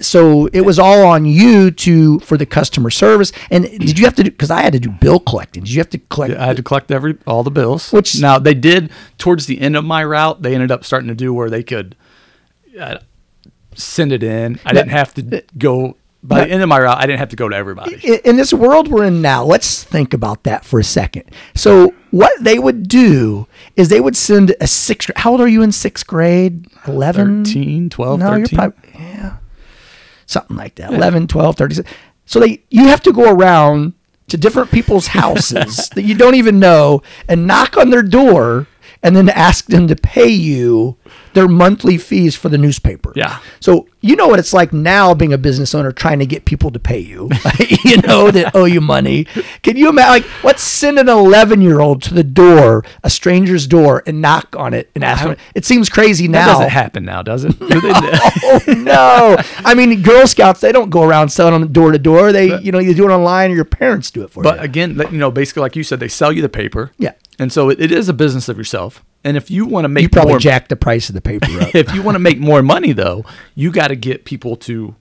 [0.00, 3.30] So it was all on you to for the customer service.
[3.50, 4.30] And did you have to do?
[4.30, 5.62] Because I had to do bill collecting.
[5.62, 6.34] Did you have to collect?
[6.34, 7.92] I had to collect every all the bills.
[7.92, 10.42] Which- now they did towards the end of my route.
[10.42, 11.94] They ended up starting to do where they could
[12.78, 12.98] uh,
[13.74, 14.58] send it in.
[14.64, 15.96] I didn't have to go.
[16.22, 17.94] By the end of my route, I didn't have to go to everybody.
[18.02, 21.30] in in this world we're in now, let's think about that for a second.
[21.54, 23.46] So, what they would do
[23.76, 25.10] is they would send a sixth.
[25.14, 26.66] How old are you in sixth grade?
[26.88, 27.44] 11?
[27.44, 28.40] 13, 12, no, 13.
[28.40, 29.36] you're probably yeah,
[30.26, 30.92] something like that.
[30.92, 31.84] 11, 12, 13.
[32.26, 33.94] So they you have to go around
[34.28, 38.66] to different people's houses that you don't even know and knock on their door
[39.02, 40.96] and then ask them to pay you
[41.34, 43.12] their monthly fees for the newspaper.
[43.14, 43.38] Yeah.
[43.60, 46.70] So you know what it's like now being a business owner trying to get people
[46.70, 47.28] to pay you,
[47.84, 49.24] you know, that owe you money.
[49.62, 53.66] Can you imagine, like, let's send an 11 year old to the door, a stranger's
[53.66, 55.38] door, and knock on it and ask for it.
[55.54, 56.52] It seems crazy That now.
[56.52, 57.54] doesn't happen now, does it?
[58.48, 59.36] Oh no!
[59.64, 62.32] I mean, Girl Scouts they don't go around selling them door to door.
[62.32, 64.56] They, you know, you do it online, or your parents do it for But you.
[64.58, 66.92] But again, you know, basically, like you said, they sell you the paper.
[66.98, 67.12] Yeah.
[67.38, 69.04] And so it, it is a business of yourself.
[69.24, 71.46] And if you want to make You probably more, jack the price of the paper
[71.60, 71.74] up.
[71.74, 73.24] if you want to make more money, though,
[73.56, 74.94] you got to get people to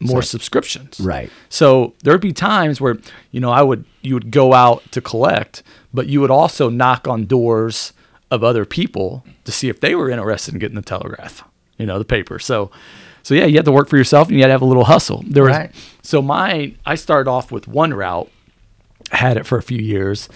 [0.00, 1.00] more subscriptions.
[1.00, 1.30] Right.
[1.48, 2.98] So there'd be times where
[3.30, 5.62] you know I would you would go out to collect,
[5.92, 7.92] but you would also knock on doors
[8.30, 11.42] of other people to see if they were interested in getting the telegraph,
[11.78, 12.38] you know, the paper.
[12.38, 12.70] So,
[13.22, 14.84] so yeah, you had to work for yourself and you had to have a little
[14.84, 15.24] hustle.
[15.26, 15.74] There was Right.
[16.02, 18.30] so my I started off with one route,
[19.10, 20.28] had it for a few years.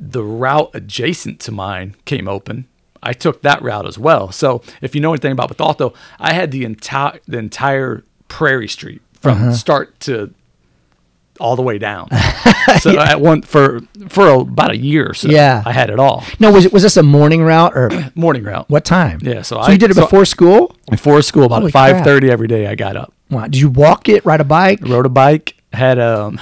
[0.00, 2.66] The route adjacent to mine came open.
[3.02, 4.32] I took that route as well.
[4.32, 9.00] So if you know anything about Bethalto, I had the entire the entire Prairie Street
[9.20, 9.52] from Uh-huh.
[9.54, 10.32] start to
[11.40, 12.08] all the way down.
[12.80, 15.28] so at one for for about a year or so.
[15.28, 15.62] Yeah.
[15.64, 16.24] I had it all.
[16.40, 18.68] no, was it was this a morning route or Morning route.
[18.68, 19.20] what time?
[19.22, 20.74] Yeah, so so I- you did it so- before school.
[20.90, 22.66] Before school, about Holy five thirty every day.
[22.66, 23.44] I got up, Wow.
[23.44, 24.80] Did you walk it, ride a bike?
[24.82, 26.40] rode a bike, had um.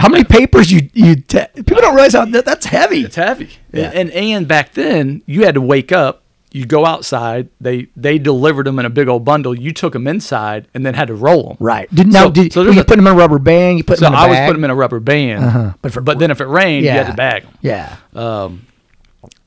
[0.00, 1.16] How many papers you you?
[1.16, 3.04] Te- people don't realize how that, that's heavy.
[3.04, 3.50] It's heavy.
[3.72, 3.90] Yeah.
[3.94, 6.22] And and back then you had to wake up.
[6.52, 7.48] You go outside.
[7.60, 9.54] They they delivered them in a big old bundle.
[9.54, 11.56] You took them inside and then had to roll them.
[11.60, 11.88] Right.
[11.94, 12.24] Did now?
[12.24, 13.78] So- did so you a- put them in a rubber band?
[13.78, 15.44] You put So them in a I was putting them in a rubber band.
[15.44, 15.72] Uh-huh.
[15.80, 17.52] But for- but then if it rained, you had to bag them.
[17.60, 17.94] Yeah.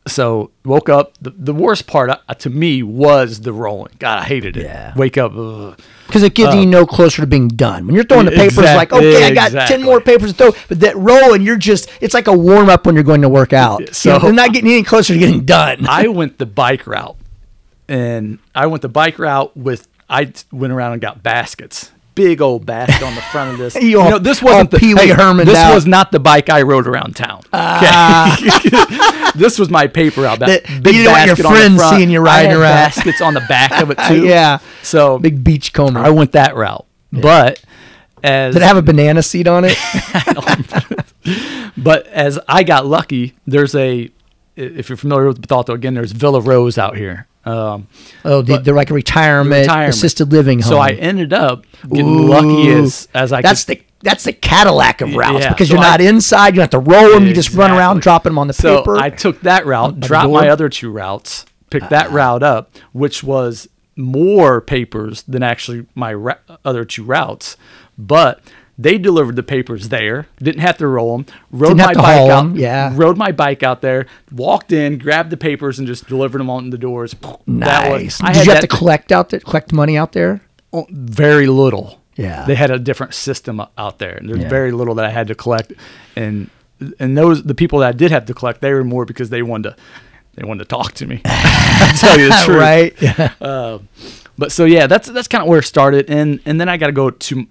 [0.06, 1.13] So woke up.
[1.22, 3.94] The, the worst part uh, to me was the rolling.
[4.00, 4.63] God, I hated it.
[4.63, 4.94] Yeah.
[4.98, 5.32] Wake up.
[5.32, 7.86] Because it gets you no closer to being done.
[7.88, 10.82] When you're throwing the papers, like, okay, I got ten more papers to throw, but
[10.82, 13.54] that roll and you're just, it's like a warm up when you're going to work
[13.54, 13.80] out.
[13.96, 15.86] So- So you're not getting any closer to getting done.
[15.89, 17.16] I went the bike route,
[17.88, 19.88] and I went the bike route with.
[20.10, 23.76] I went around and got baskets, big old basket on the front of this.
[23.82, 25.73] You all- this wasn't the Pee Wee Herman'd This out.
[25.73, 27.41] was not the bike I rode around town.
[27.54, 28.38] Ah.
[28.38, 29.32] Okay?
[29.39, 30.39] this was my paper route.
[30.39, 32.76] That, big you didn't want your basket on the friends seeing you riding had around.
[32.76, 34.26] Baskets on the back of it too.
[34.26, 34.60] Yeah.
[34.84, 35.99] So Big beach comber.
[35.99, 37.62] I went that route, but
[38.23, 39.78] as Did it have a banana seat on it?
[41.76, 44.10] But as I got lucky, there's a
[44.56, 47.28] if you're familiar with Bethalto again, there's Villa Rose out here.
[47.46, 47.88] Um,
[48.24, 49.96] oh, the, they're like a retirement, retirement.
[49.96, 50.70] assisted living home.
[50.70, 53.80] So I ended up getting lucky as as I that's could.
[53.80, 55.50] the that's the Cadillac of routes yeah.
[55.54, 56.50] because So you're not I- inside.
[56.56, 57.26] You don't have to roll them.
[57.28, 58.02] You just run around, Exactly.
[58.02, 58.98] dropping them on the so paper.
[58.98, 63.24] I took that route, the dropped my other two routes, picked that route up, which
[63.24, 67.58] was more papers than actually my ra- other two routes,
[67.98, 68.42] but.
[68.78, 70.28] They delivered the papers there.
[70.40, 71.26] Didn't have to roll them.
[71.52, 72.40] Rode Didn't my bike out.
[72.46, 72.92] 'em, yeah.
[72.96, 74.08] Rode my bike out there.
[74.32, 77.14] Walked in, grabbed the papers, and just delivered them on the doors.
[77.48, 78.22] That was- nice.
[78.24, 80.42] I Did you have to collect out there, collect money out there?
[80.74, 82.00] Oh, very little.
[82.16, 82.46] Yeah.
[82.46, 84.16] They had a different system out there.
[84.16, 84.50] And there's Yeah.
[84.50, 85.74] very little that I had to collect.
[86.16, 86.50] And
[87.00, 89.42] and those the people that I did have to collect, they were more because they
[89.44, 89.76] wanted to
[90.36, 91.22] they wanted to talk to me.
[91.26, 92.58] I'll tell you the truth.
[92.60, 92.94] right?
[93.00, 93.32] Yeah.
[93.42, 93.80] Uh,
[94.38, 96.10] but so yeah, that's that's kind of where it started.
[96.10, 97.48] And and then I got to go to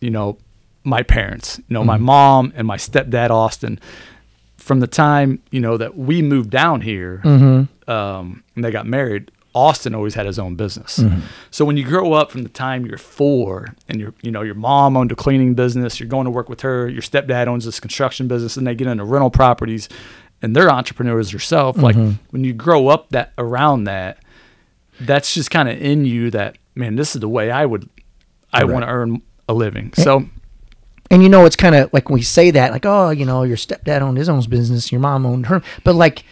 [0.00, 0.36] you know
[0.84, 2.04] my parents, you know my Mm-hmm.
[2.04, 3.80] mom and my stepdad Austin.
[4.56, 7.90] From the time you know that we moved down here, Mm-hmm.
[7.90, 10.98] um, and they got married, Austin always had his own business.
[10.98, 11.20] Mm-hmm.
[11.50, 14.54] So when you grow up from the time you're four, and your you know your
[14.54, 16.88] mom owned a cleaning business, you're going to work with her.
[16.88, 19.88] Your stepdad owns this construction business, and they get into rental properties,
[20.42, 21.76] and they're entrepreneurs yourself.
[21.76, 22.12] Like Mm-hmm.
[22.30, 24.18] when you grow up that around that,
[25.00, 26.30] that's just kind of in you.
[26.30, 27.88] That man, this is the way I would,
[28.52, 29.92] I want to earn a living.
[29.94, 30.24] So
[31.10, 33.42] And you know, it's kind of like when we say that, like, oh, you know,
[33.42, 36.24] your stepdad owned his own business, your mom owned her, but like,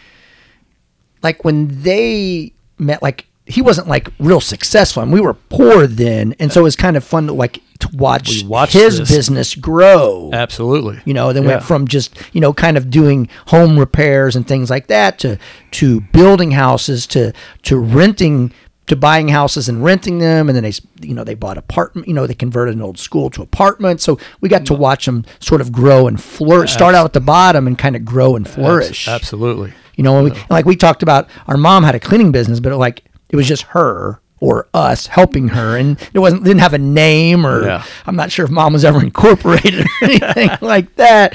[1.22, 6.34] like when they met, like he wasn't like real successful, and we were poor then,
[6.38, 8.30] and so it was kind of fun to like to watch
[8.72, 9.10] his this.
[9.10, 10.30] business grow.
[10.32, 11.00] Absolutely.
[11.04, 11.48] You know, then Yeah.
[11.50, 15.38] went from just you know kind of doing home repairs and things like that to
[15.72, 17.32] to building houses to
[17.64, 18.52] to renting
[18.86, 20.72] to buying houses and renting them and then they
[21.06, 24.18] you know they bought apartment you know they converted an old school to apartments so
[24.40, 24.78] we got to mm.
[24.78, 28.04] watch them sort of grow and flourish start out at the bottom and kind of
[28.04, 29.72] grow and flourish Absolutely.
[29.96, 33.04] you know, we, like we talked about, our mom had a cleaning business, but like
[33.28, 37.46] it was just her or us helping her, and it wasn't didn't have a name
[37.46, 37.84] or Yeah.
[38.06, 41.34] I'm not sure if mom was ever incorporated or anything like that.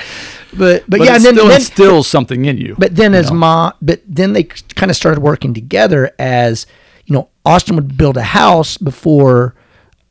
[0.51, 2.75] But but, But yeah, and then, still then instills something in you.
[2.77, 6.65] but then as mom, but then they kind of started working together as
[7.07, 9.55] you know, Austin would build a house before,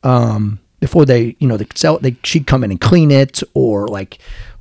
[0.03, 1.97] um, before they you know they could sell.
[1.99, 4.19] They she'd come in and clean it or like.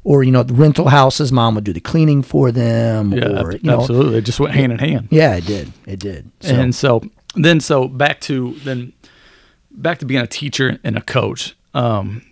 [0.08, 3.12] Or you know the rental houses, mom would do the cleaning for them.
[3.12, 4.18] yeah, or you know, absolutely.
[4.18, 5.08] It just went hand in hand.
[5.10, 5.72] yeah, it did.
[5.84, 6.30] It did.
[6.42, 7.02] So, And so
[7.34, 8.92] then so back to then
[9.72, 11.56] back to being a teacher and a coach.
[11.74, 12.22] Um,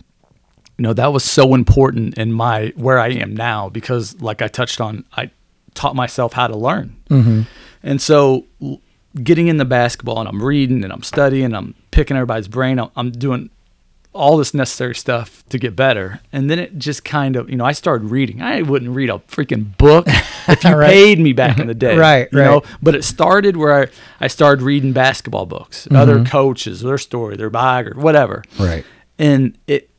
[0.78, 4.46] you know, that was so important in my where I am now because like I
[4.46, 5.30] touched on, I
[5.74, 6.96] taught myself how to learn.
[7.10, 7.42] Mm-hmm.
[7.82, 8.46] And so
[9.22, 13.10] getting into basketball and I'm reading and I'm studying, I'm picking everybody's brain, I'm, I'm
[13.10, 13.50] doing
[14.12, 16.20] all this necessary stuff to get better.
[16.32, 18.40] And then it just kind of, you know, I started reading.
[18.40, 20.06] I wouldn't read a freaking book
[20.48, 20.88] if you Right.
[20.88, 21.96] paid me back in the day.
[21.96, 22.60] Right, you know?
[22.60, 22.76] right.
[22.80, 23.86] But it started where I,
[24.20, 25.96] I started reading basketball books, mm-hmm.
[25.96, 28.44] other coaches, their story, their biography, whatever.
[28.58, 28.84] Right.
[29.18, 29.90] And it,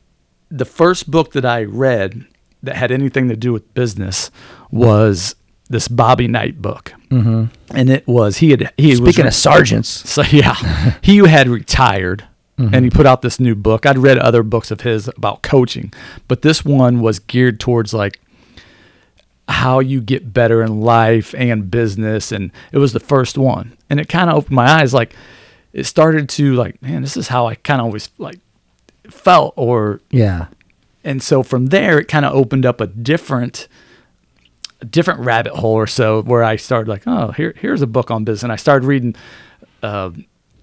[0.50, 2.26] the first book that I read
[2.62, 4.30] that had anything to do with business
[4.70, 5.36] was
[5.68, 7.46] this Bobby Knight book, mm-hmm.
[7.74, 10.54] and it was he had he was Speaking of sergeants, so yeah,
[11.02, 12.24] he had retired
[12.58, 13.84] and he put out this new book.
[13.84, 15.92] I'd read other books of his about coaching,
[16.26, 18.20] but this one was geared towards like
[19.48, 23.76] how you get better in life and business and it was the first one.
[23.88, 25.14] And it kind of opened my eyes like
[25.72, 28.38] it started to like, man, this is how I kind of always like
[29.10, 30.46] felt or yeah,
[31.04, 33.68] and so from there it kind of opened up a different
[34.90, 38.24] different rabbit hole or so where I started like oh here here's a book on
[38.24, 39.14] business and I started reading
[39.82, 40.10] uh,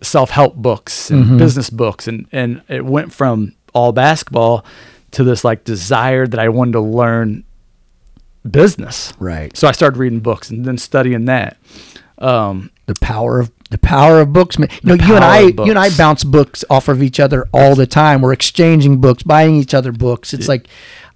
[0.01, 4.65] self-help books and business books and and it went from all basketball
[5.11, 7.43] to this like desire that I wanted to learn
[8.49, 9.55] business right.
[9.55, 11.57] so I started reading books and then studying that
[12.17, 14.57] um, The power of the power of books.
[14.57, 17.75] You know, you and I, you and I bounce books off of each other all
[17.75, 18.21] the time.
[18.21, 20.33] We're exchanging books, buying each other books.
[20.33, 20.67] It's like,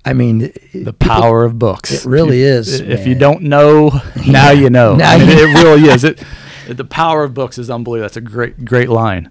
[0.07, 1.91] I mean, the power of books.
[1.91, 3.91] It really is, If you don't know,
[4.27, 4.95] now you know.
[4.95, 6.05] Now I mean, you it really is.
[6.05, 6.23] It,
[6.69, 8.05] the power of books is unbelievable.
[8.05, 9.29] That's a great, great line.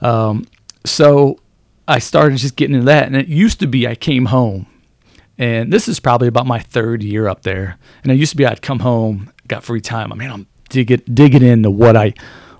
[0.00, 0.46] Um,
[0.84, 1.38] so
[1.86, 4.66] I started just getting into that, and it used to be I came home,
[5.38, 7.78] and this is probably about my third year up there.
[8.02, 10.12] And it used to be I'd come home, got free time.
[10.12, 12.12] I mean, I'm digging digging into what I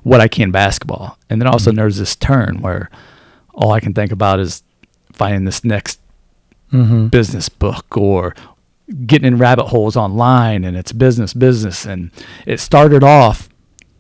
[0.05, 2.89] what I can basketball, and then all of a sudden there's this turn where
[3.53, 4.63] all I can think about is
[5.13, 5.99] finding this next
[6.73, 7.07] Mm-hmm.
[7.07, 8.35] business book or
[9.07, 11.85] getting in rabbit holes online and it's business business.
[11.87, 12.11] And
[12.47, 13.49] it started off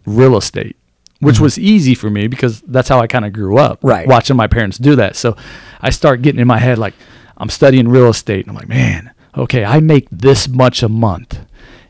[0.06, 0.76] real estate
[1.20, 1.44] which mm-hmm.
[1.44, 4.06] was easy for me because that's how I kind of grew up Right.
[4.06, 5.16] watching my parents do that.
[5.16, 5.36] So
[5.80, 6.94] I start getting in my head like
[7.36, 11.40] I'm studying real estate and I'm like man okay I make this much a month.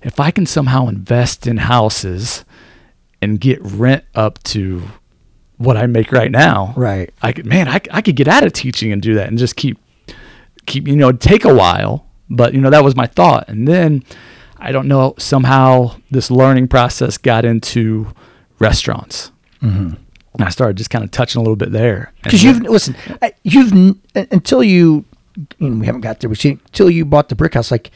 [0.02, 2.44] If I can somehow invest in houses
[3.20, 4.82] and get rent up to
[5.56, 7.12] what I make right now Right.
[7.20, 9.56] I could man I, I could get out of teaching and do that and just
[9.56, 9.78] keep
[10.68, 13.48] keep you know take a while but you know that was my thought.
[13.48, 14.04] And then
[14.58, 18.06] i don't know somehow this learning process got into
[18.58, 19.30] restaurants.
[19.62, 19.94] Mm-hmm.
[20.34, 22.12] and i started just kind of touching a little bit there.
[22.22, 23.72] Because you've listen, I- you've
[24.14, 25.04] until you,
[25.58, 27.90] you know, we haven't got there, but until you bought the brick house, like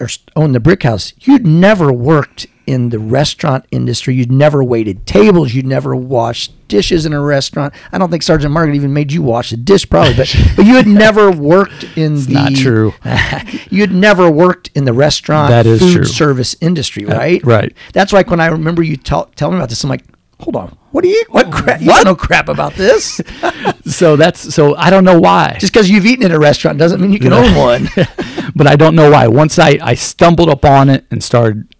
[0.00, 4.14] or, owned the brick house, you'd never worked in the restaurant industry.
[4.14, 5.54] You'd never waited tables.
[5.54, 7.72] You'd never washed dishes in a restaurant.
[7.92, 10.74] I don't think Sergeant Margaret even made you wash a dish, probably, but but you
[10.76, 12.34] had never worked in the.
[12.34, 12.92] not true.
[13.70, 16.04] you had never worked in the restaurant That is food true.
[16.04, 17.42] service industry, uh, right?
[17.42, 17.74] right.
[17.94, 19.82] That's like when I remember you tell telling me about this.
[19.82, 20.04] I'm like,
[20.40, 21.80] hold on, what do you what crap?
[21.80, 23.20] You don't know crap about this.
[23.84, 27.00] so that's so i don't know why Just because you've eaten at a restaurant doesn't
[27.00, 27.88] mean you can own one.
[28.54, 29.28] but I don't know why.
[29.28, 31.74] Once I, I stumbled upon it and started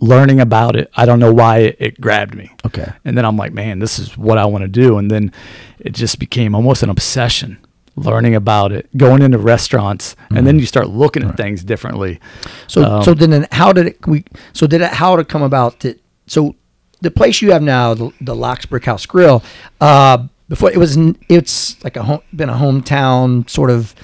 [0.00, 2.50] learning about it, I don't know why it, it grabbed me.
[2.66, 2.92] Okay.
[3.04, 4.98] And then I'm like, man, this is what I want to do.
[4.98, 5.32] And then
[5.78, 7.58] it just became almost an obsession
[7.96, 12.20] learning about it, going into restaurants, and then you start looking at things differently.
[12.66, 15.42] So Um, so then how did it we so did it how did it come
[15.42, 16.54] about that so
[17.00, 19.42] the place you have now the, the Locks Brick House Grill
[19.80, 20.96] uh before it was
[21.28, 23.94] it's like a home, been a hometown sort of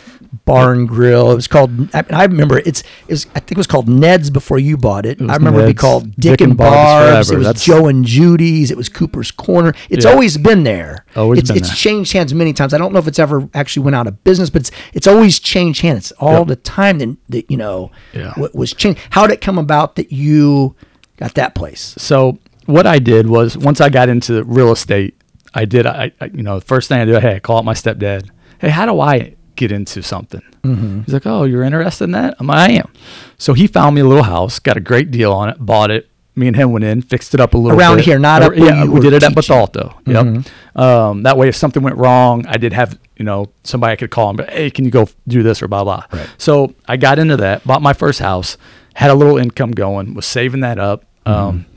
[0.45, 1.31] barn grill.
[1.31, 1.95] It was called.
[1.95, 2.81] I, I remember it's.
[3.07, 3.27] It was.
[3.35, 5.21] I think it was called Ned's before you bought it.
[5.21, 7.31] was I remember it be called Dick Dick, and and Barb's Barb's.
[7.31, 8.73] It was That's- Joe and Judy's.
[8.73, 9.73] It was Cooper's Corner.
[9.89, 10.11] It's Yeah.
[10.11, 11.05] always been there.
[11.15, 11.77] Always it's, been it's there.
[11.77, 12.75] changed hands many times.
[12.75, 15.39] I don't know if it's ever actually went out of business, but it's it's always
[15.39, 16.47] changed hands all Yep.
[16.49, 16.99] the time.
[16.99, 18.33] That, that you know Yeah.
[18.37, 19.01] what was changed.
[19.11, 20.75] How did it come about that you
[21.19, 21.95] got that place?
[21.99, 22.39] So
[22.73, 25.21] what I did was once I got into real estate,
[25.55, 27.65] I did I, I you know the first thing I did, hey, I call up
[27.65, 28.31] my stepdad.
[28.59, 30.43] Hey, how do I get into something?
[30.63, 31.03] Mm-hmm.
[31.03, 32.37] He's like, oh, you're interested in that?
[32.39, 32.93] I'm like, I am.
[33.37, 36.09] So he found me a little house, got a great deal on it, bought it.
[36.35, 38.05] Me and him went in, fixed it up a little Around bit.
[38.07, 39.55] here, not Or- up yeah, we did it at teaching.
[39.57, 40.81] Mm-hmm.
[40.81, 44.11] Um, that way, if something went wrong, I did have you know somebody I could
[44.11, 46.05] call and be, hey, can you go do this or blah blah.
[46.11, 46.29] Right.
[46.39, 48.57] So I got into that, bought my first house,
[48.95, 51.72] had a little income going, was saving that up, Mm-hmm.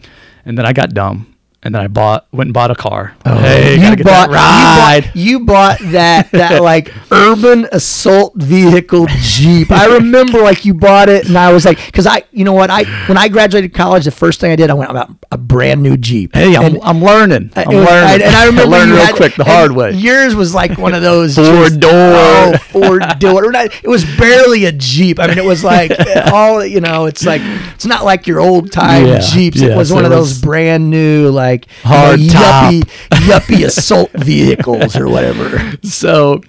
[0.46, 1.35] And then I got dumb,
[1.66, 3.16] and then I bought went and bought a car.
[3.26, 5.12] Oh, hey, you bought, that ride.
[5.16, 9.72] You bought, you bought that that like urban assault vehicle Jeep.
[9.72, 12.70] I remember like you bought it, and I was like, because I, you know what,
[12.70, 15.82] I when I graduated college, the first thing I did, I went about a brand
[15.84, 16.34] new Jeep.
[16.36, 17.52] Hey, I'm, And- I'm learning.
[17.56, 18.14] I'm was- learning.
[18.14, 19.92] and, and I remember learned you real had- quick the hard way.
[19.92, 21.92] Yours was like one of those Four just- door.
[21.92, 23.44] oh, four door.
[23.56, 25.20] It was barely a Jeep.
[25.20, 25.92] I mean, it was like
[26.32, 27.06] all you know.
[27.06, 27.42] It's like
[27.74, 29.58] it's not like your old time Yeah, Jeeps.
[29.62, 32.74] it yes, was one of those was brand new like you know, hard top.
[32.74, 32.82] yuppie
[33.30, 35.74] yuppie assault vehicles or whatever.
[35.84, 36.42] so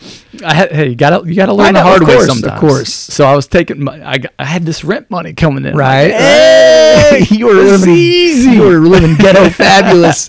[0.44, 2.60] I had hey, you gotta you gotta learn the hard of way course, of sometimes.
[2.60, 2.92] course.
[2.94, 5.76] So I was taking my I, got- I had this rent money coming in.
[5.76, 6.10] Right.
[6.10, 8.50] Like, hey, you were living easy.
[8.50, 10.28] You were living ghetto fabulous.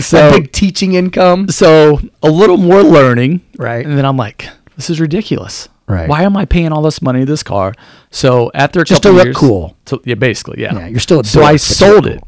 [0.00, 1.48] so a big teaching income.
[1.48, 3.40] so a little more learning.
[3.58, 3.84] Right.
[3.84, 5.68] And then I'm like, this is ridiculous.
[5.88, 6.08] Right.
[6.08, 7.74] Why am I paying all this money to this car?
[8.10, 9.76] So after a Just to couple look years, cool.
[9.86, 10.74] to- yeah, basically, yeah.
[10.74, 12.12] Yeah, you're still a So dork, I sold cool.
[12.14, 12.24] it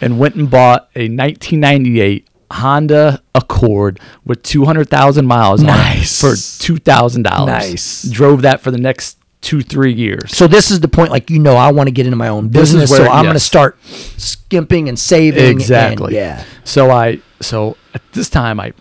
[0.00, 6.22] and went and bought a 1998 Honda Accord with 200,000 miles Nice.
[6.22, 7.46] on it for two thousand dollars.
[7.46, 8.02] Nice.
[8.04, 10.36] Drove that for the next two three years.
[10.36, 11.10] So this is the point.
[11.10, 13.34] Like you know, I want to get into my own business, where- so I'm going
[13.34, 13.78] to start
[14.16, 15.40] skimping and saving.
[15.42, 16.14] and- exactly.
[16.14, 16.44] yeah.
[16.64, 18.72] So I so at this time I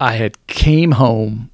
[0.00, 1.50] I had came home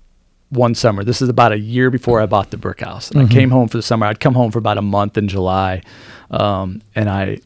[0.48, 1.04] one summer.
[1.04, 3.10] This is about a year before I bought the brick house.
[3.10, 4.06] And I came home for the summer.
[4.06, 5.82] I'd come home for about a month in July,
[6.30, 7.38] um, and I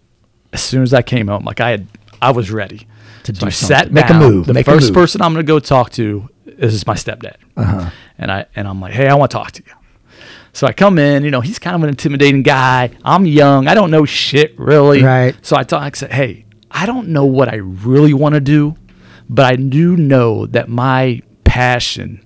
[0.52, 1.86] as soon as I came home, like I had
[2.22, 2.86] I was ready
[3.24, 3.52] To so do I something.
[3.76, 4.18] sat Make a down.
[4.20, 4.46] move.
[4.46, 4.94] The Make a first move.
[4.94, 7.90] person I'm going to go talk to is my stepdad, Uh-huh.
[8.18, 9.72] and I and I'm like, hey, I want to talk to you.
[10.52, 12.90] So I come in, you know, he's kind of an intimidating guy.
[13.04, 13.68] I'm young.
[13.68, 15.02] I don't know shit really.
[15.02, 15.34] Right.
[15.46, 18.74] So I talk, I said, hey, I don't know what I really want to do,
[19.28, 22.20] but I do know that my passion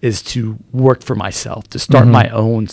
[0.00, 2.12] is to work for myself, to start Mm-hmm.
[2.12, 2.66] my own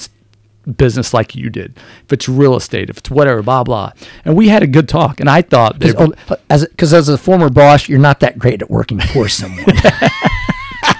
[0.75, 1.77] business like you did.
[2.05, 3.91] If it's real estate, if it's whatever, blah, blah.
[4.25, 5.19] And we had a good talk.
[5.19, 5.95] And I thought, Because
[6.29, 9.63] oh, as as a former boss, you're not that great at working for someone.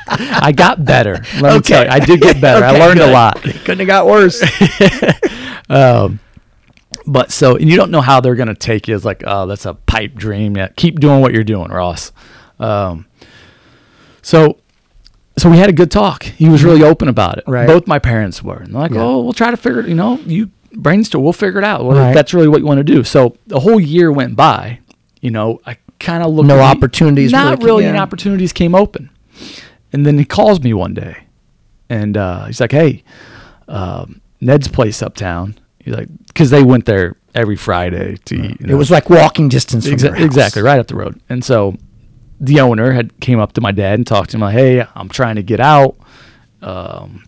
[0.09, 1.21] I got better.
[1.41, 2.63] Let me tell you, I did get better.
[2.65, 3.13] I Okay, learned a good.
[3.13, 3.41] lot.
[3.41, 4.41] Couldn't have got worse.
[7.05, 8.95] But so, and you don't know how they're going to take you.
[8.95, 10.57] It's like, oh, that's a pipe dream.
[10.57, 12.11] Yeah, keep doing what you're doing, Ross.
[12.59, 13.05] Um,
[14.21, 14.57] so,
[15.37, 16.23] so we had a good talk.
[16.23, 17.43] He was really open about it.
[17.47, 17.67] Right.
[17.67, 18.57] Both my parents were.
[18.57, 19.01] And like, Yeah.
[19.01, 19.87] oh, we'll try to figure it.
[19.87, 21.23] You know, you brainstorm.
[21.23, 21.85] We'll figure it out.
[21.85, 22.13] Well, Right.
[22.13, 23.03] that's really what you want to do.
[23.03, 24.79] So the whole year went by.
[25.21, 26.47] You know, I kind of looked.
[26.47, 29.09] No opportunities Not really- really any opportunities came open.
[29.93, 31.17] And then he calls me one day,
[31.89, 33.03] and uh, he's like, "Hey,
[33.67, 38.61] um, Ned's place uptown." He's like, because they went there every Friday to eat.
[38.61, 41.19] you It was like walking distance from Exa- exactly right up the road.
[41.29, 41.75] And so
[42.39, 45.09] the owner had came up to my dad and talked to him like, "Hey, I'm
[45.09, 45.95] trying to get out."
[46.61, 47.25] Um,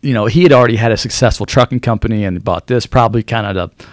[0.00, 3.56] you know, he had already had a successful trucking company and bought this probably kind
[3.56, 3.86] of to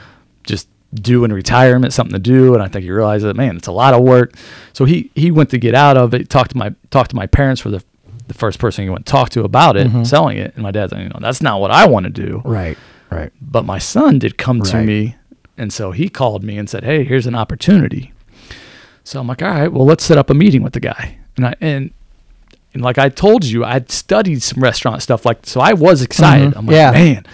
[0.44, 2.56] just do in retirement, something to do.
[2.56, 4.34] And I think he realized that man, it's a lot of work.
[4.74, 6.30] So he he went to get out of it.
[6.30, 7.84] Talked to my talked to my parents for the
[8.28, 10.54] the first person he went to talk to about it, selling it.
[10.54, 12.42] And my dad's like, you know, that's not what I want to do.
[12.46, 12.78] Right.
[13.12, 13.32] Right.
[13.42, 15.16] But my son did come to me,
[15.58, 18.14] and so he called me and said, "Hey, here's an opportunity."
[19.10, 21.48] So I'm like, "All right, well, let's set up a meeting with the guy." And
[21.48, 21.90] I and
[22.76, 25.60] and like I told you, I'd studied some restaurant stuff, like so.
[25.62, 26.52] I was excited.
[26.54, 26.58] Mhm.
[26.58, 26.92] I'm like, Yeah.
[26.92, 27.26] man.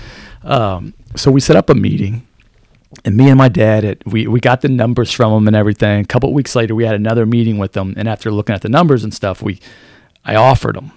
[0.44, 2.26] Um, so we set up a meeting,
[3.04, 6.00] and me and my dad, it, we we got the numbers from him and everything.
[6.00, 8.70] A couple weeks later, we had another meeting with them, and after looking at the
[8.70, 9.60] numbers and stuff, we
[10.24, 10.94] I offered them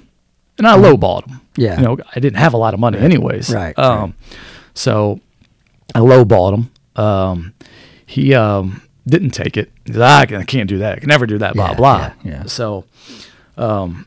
[0.59, 1.35] and I lowballed him.
[1.41, 1.61] Mm-hmm.
[1.61, 1.77] Yeah.
[1.81, 3.53] you know, I didn't have a lot of money anyways.
[3.53, 4.15] Right, Um,
[4.75, 5.19] so
[5.93, 6.71] I lowballed him.
[7.05, 7.53] Um,
[8.07, 9.71] he um, didn't take it.
[9.97, 10.97] "Ah, I can't do that.
[10.97, 11.55] I can never do that.
[11.55, 11.99] Blah Yeah, blah.
[11.99, 12.43] yeah, yeah.
[12.47, 12.85] So,
[13.57, 14.07] um,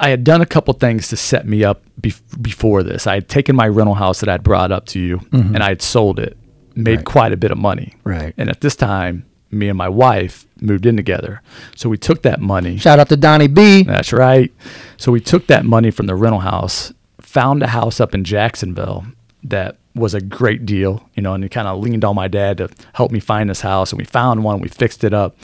[0.00, 3.06] I had done a couple things to set me up bef- before this.
[3.06, 5.82] I had taken my rental house that I'd brought up to you, and I had
[5.82, 6.36] sold it,
[6.74, 6.96] made Mm-hmm.
[6.98, 7.04] Right.
[7.04, 7.94] quite a bit of money.
[8.04, 8.32] Right.
[8.38, 11.42] And at this time, me and my wife moved in together.
[11.74, 12.76] So we took that money.
[12.76, 13.82] Shout out to Donnie B.
[13.82, 14.52] That's right.
[14.98, 19.06] So we took that money from the rental house, found a house up in Jacksonville
[19.42, 22.58] that was a great deal, you know, and he kind of leaned on my dad
[22.58, 23.92] to help me find this house.
[23.92, 25.36] And we found one, we fixed it up.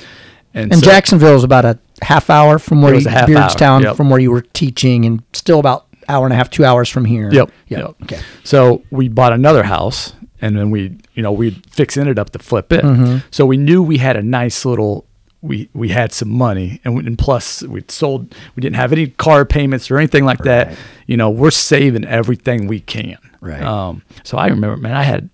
[0.52, 3.34] And, And so- Jacksonville is about a half hour from where you, a half hour,
[3.36, 3.96] Beardstown, yep.
[3.96, 7.04] from where you were teaching, and still about hour and a half, two hours from
[7.04, 7.30] here.
[7.32, 7.50] Yep.
[7.68, 7.80] Yep.
[7.80, 7.94] Yep.
[8.02, 8.20] Okay.
[8.44, 12.38] So we bought another house and then we, you know, we'd fixing it up to
[12.38, 12.84] flip it.
[12.84, 13.26] Mm-hmm.
[13.30, 15.06] So we knew we had a nice little,
[15.44, 19.08] we, we had some money and, we, and plus we'd sold, we didn't have any
[19.08, 20.74] car payments or anything like that.
[21.06, 23.18] You know, we're saving everything we can.
[23.42, 23.62] Right.
[23.62, 25.28] Um, so I remember, man, I had,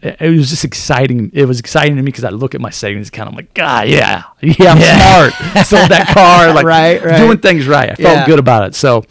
[0.00, 1.30] it was just exciting.
[1.34, 3.30] It was exciting to me because I look at my savings account.
[3.30, 5.66] I'm like, God, yeah, yeah, I'm smart.
[5.66, 7.18] Sold that car, like Right, right.
[7.18, 7.90] doing things right.
[7.90, 8.26] I felt Yeah.
[8.26, 8.74] good about it.
[8.76, 9.04] So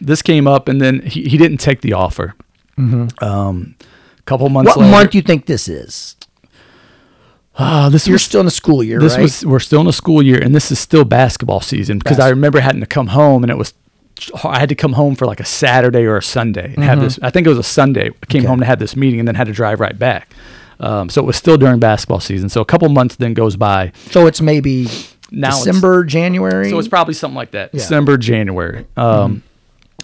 [0.00, 2.34] this came up, and then he, he didn't take the offer.
[2.78, 4.80] Um, a couple months Mm-hmm.
[4.80, 6.16] What later, month do you think this is?
[7.56, 9.22] Ah, this You're was still in the school year, this right?
[9.22, 12.28] was we're still in the school year, and this is still basketball season because I
[12.30, 13.74] remember having to come home, and it was
[14.44, 17.18] I had to come home for like a Saturday or a Sunday and have this.
[17.22, 18.06] I think it was a Sunday.
[18.08, 18.36] I came Mm-hmm.
[18.38, 18.46] Okay.
[18.46, 20.32] home to have this meeting, and then had to drive right back.
[20.80, 22.48] Um, so it was still during basketball season.
[22.48, 23.92] So a couple months then goes by.
[24.10, 24.88] so it's maybe
[25.30, 26.70] Now December, January.
[26.70, 27.70] So it's probably something like that.
[27.72, 27.78] Yeah.
[27.78, 28.84] December, January.
[28.96, 29.42] Um,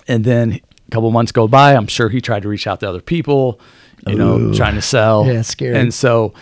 [0.07, 1.75] And then a couple months go by.
[1.75, 3.61] I'm sure he tried to reach out to other people,
[4.07, 5.27] you know, trying to sell.
[5.27, 5.77] Yeah, scary.
[5.77, 6.33] And so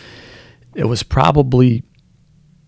[0.74, 1.82] it was probably,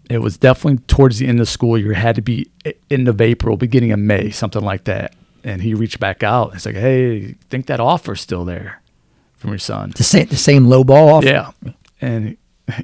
[0.08, 1.92] it was definitely towards the end of school year.
[1.92, 2.50] It had to be
[2.90, 5.14] end of April, beginning of May, something like that.
[5.44, 6.52] And he reached back out.
[6.52, 8.82] He's like, hey, think that offer's still there
[9.36, 9.92] from your son?
[9.96, 11.24] the same the same low ball off.
[11.24, 11.52] Yeah.
[12.00, 12.36] And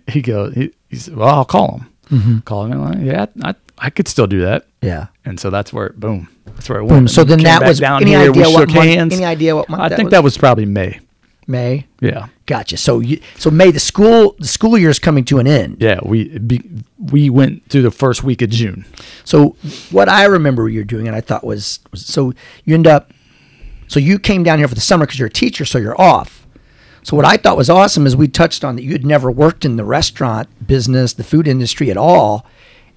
[0.08, 1.92] he goes, he, he said, well, I'll call him.
[2.10, 2.38] Mm-hmm.
[2.40, 2.72] Call him.
[2.72, 4.66] And like, yeah, I, I could still do that.
[4.80, 5.08] Yeah.
[5.24, 6.90] And so that's where it, boom, that's where it Boom.
[6.90, 7.10] went.
[7.10, 9.14] So then that was down any here, we idea what shook month- hands.
[9.14, 10.10] any idea what month I that think was?
[10.12, 11.00] that was probably May.
[11.46, 11.86] May.
[12.00, 12.76] Yeah, Gotcha.
[12.76, 15.78] So you so May the school the school year is coming to an end.
[15.80, 16.00] yeah.
[16.02, 16.62] We be,
[16.98, 18.84] we went through the first week of June.
[19.24, 19.56] So
[19.90, 22.32] what I remember you're doing, and I thought was, was so
[22.64, 23.12] you end up,
[23.88, 26.46] so you came down here for the summer because you're a teacher, so you're off.
[27.02, 29.64] So what I thought was awesome is we touched on that you had never worked
[29.64, 32.44] in the restaurant business, the food industry at all,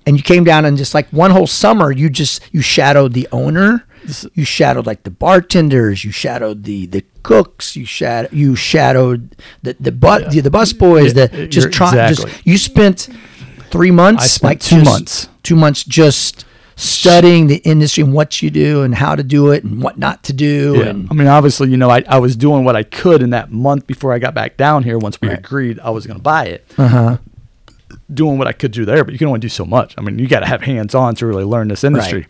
[0.07, 3.27] and you came down and just like one whole summer you just you shadowed the
[3.31, 3.85] owner,
[4.33, 9.75] you shadowed like the bartenders, you shadowed the the cooks, you shadowed you shadowed the
[9.79, 12.31] the but the, the bus boys, Yeah, the just trying exactly.
[12.31, 13.09] just you spent
[13.71, 15.29] three months spent like two just- months.
[15.43, 16.45] two months just
[16.75, 20.23] studying the industry and what you do and how to do it and what not
[20.23, 20.83] to do Yeah.
[20.85, 23.51] and I mean, obviously, you know, I, I was doing what I could in that
[23.51, 24.97] month before I got back down here.
[24.97, 25.37] Once we Right.
[25.39, 27.17] agreed I was going to buy it, uh-huh
[28.11, 29.93] doing what I could do there, but you can only do so much.
[29.97, 32.25] I mean, you got to have hands on to really learn this industry.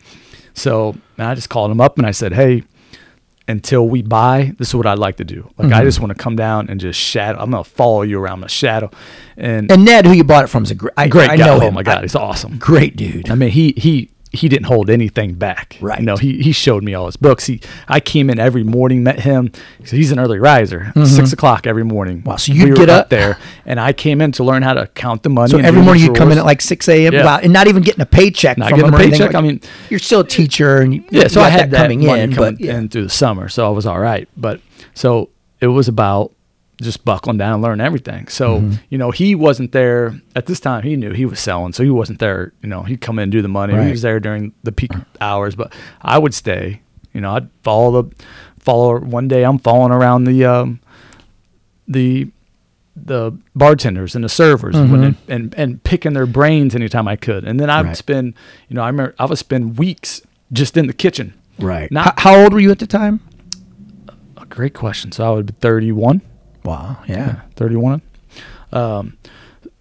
[0.60, 2.62] So and I just called him up and I said, hey.
[3.48, 5.50] Until we buy, this is what I'd like to do.
[5.58, 5.74] Like, Mm-hmm.
[5.74, 7.36] I just want to come down and just shadow.
[7.40, 8.92] I'm gonna follow you around the shadow,
[9.36, 11.46] and and Ned who you bought it from is a great I, great I guy.
[11.46, 11.74] know oh him.
[11.74, 12.58] my god, I- he's awesome.
[12.58, 15.76] great dude I mean, he he he didn't hold anything back.
[15.80, 15.98] Right.
[15.98, 17.46] You know, he he showed me all his books.
[17.46, 19.50] He I came in every morning, met him.
[19.84, 22.18] So he's an early riser, six o'clock every morning.
[22.18, 22.28] Mm-hmm.
[22.28, 24.74] Wow, so you'd we were get up- there, and I came in to learn how
[24.74, 25.50] to count the money.
[25.50, 27.12] so every morning you come in at like 6 a.m.
[27.12, 27.24] Yeah.
[27.24, 29.60] wow, and not even getting a paycheck Not from getting a paycheck, like- I mean-
[29.88, 32.32] you're still a teacher and you, Yeah, so you I had that coming money in
[32.34, 32.78] coming but yeah.
[32.78, 34.28] in through the summer, so I was all right.
[34.36, 34.60] But
[34.94, 36.32] so it was about
[36.80, 38.26] just buckling down and learning everything.
[38.28, 38.72] So Mm-hmm.
[38.88, 40.82] you know, he wasn't there at this time.
[40.82, 42.52] He knew he was selling, so he wasn't there.
[42.62, 43.74] You know, he'd come in and do the money.
[43.74, 43.84] Right.
[43.86, 45.72] He was there during the peak hours, but
[46.02, 46.80] I would stay.
[47.12, 48.24] You know, I'd follow the
[48.58, 48.98] follow.
[49.00, 50.80] One day, I'm following around the um,
[51.88, 52.30] the
[52.96, 57.44] the bartenders and the servers when it, and and picking their brains anytime I could.
[57.44, 57.88] And then I'd Mm-hmm.
[57.88, 57.96] Right.
[57.96, 58.34] spend,
[58.68, 60.20] you know, I remember I would spend weeks
[60.52, 61.32] just in the kitchen.
[61.58, 63.20] right Not how, how old were you at the time
[64.36, 65.12] a great question.
[65.12, 66.20] So I would be 31,
[66.64, 68.02] wow yeah 31.
[68.72, 69.16] Um,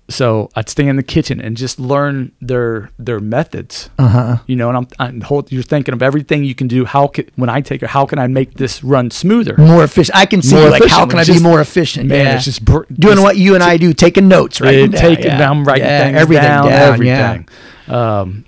[0.10, 3.92] so I'd stay in the kitchen and just learn their their methods.
[4.00, 6.86] uh-huh You know, and I'm, I'm whole, you're thinking of everything you can do.
[6.86, 7.90] How can when I take it?
[7.90, 9.56] How can I make this run smoother?
[9.58, 12.08] more efficient I can see More like how can I It's be just- more efficient
[12.10, 12.36] Man, yeah.
[12.38, 15.38] it's just br- doing just what you and I do taking notes right it, taking
[15.38, 17.14] down, writing things everything down, down, yeah.
[17.32, 17.50] everything.
[17.96, 18.46] Um,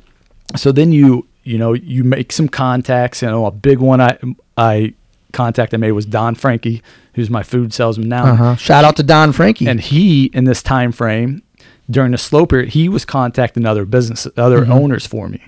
[0.55, 3.21] so then you you know you make some contacts.
[3.21, 4.17] You know, a big one I
[4.57, 4.93] I
[5.31, 6.81] contact I made was Don Frankie,
[7.15, 10.61] who's my food salesman now, uh-huh shout out to Don Frankie and he in this
[10.63, 11.41] time frame
[11.89, 14.71] during the slow period he was contacting other business other Mm-hmm.
[14.71, 15.41] owners for me.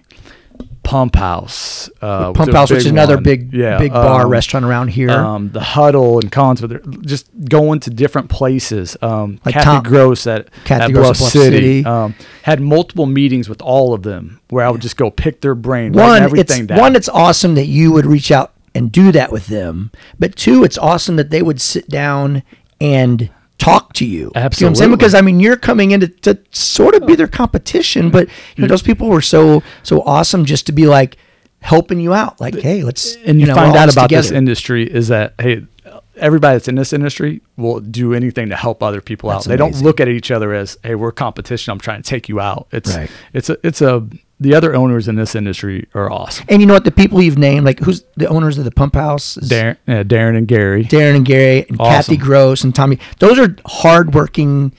[0.84, 3.24] Pump House, uh, Pump House, which is another one.
[3.24, 5.12] big yeah, big bar um, restaurant around here.
[5.12, 8.98] um, the Huddle and Collinsville, they're just going to different places.
[9.02, 11.86] Um, Like Kathy Tom- Gross at, Kathy at Gross Bluff, Bluff City, City.
[11.86, 15.56] Um, had multiple meetings with all of them where I would just go pick their
[15.56, 16.78] brain, one, everything it's down.
[16.80, 19.92] one, it's awesome that you would reach out and do that with them.
[20.20, 22.44] But two, it's awesome that they would sit down
[22.82, 24.20] and talk to you.
[24.20, 24.66] You know I'm saying?
[24.74, 24.96] Absolutely.
[24.98, 27.16] Because I mean, you're coming in to, to sort of be oh.
[27.16, 31.18] their competition, but you know, those people were so so awesome just to be like
[31.62, 32.40] helping you out.
[32.42, 35.66] Like, hey, let's and you, know, find out about this industry is that hey
[36.16, 39.58] everybody that's in this industry will do anything to help other people That's out they
[39.58, 42.68] don't look at each other as hey we're competition i'm trying to take you out
[42.72, 43.10] it's Right.
[43.34, 44.08] it's a it's a
[44.40, 46.84] the other owners in this industry are awesome And you know what?
[46.84, 49.38] The people you've named, like who's the owners of the pump house?
[49.38, 53.00] darren, uh, darren and gary Darren and Gary and Kathy Gross and Tommy.
[53.20, 54.74] Those are hardworking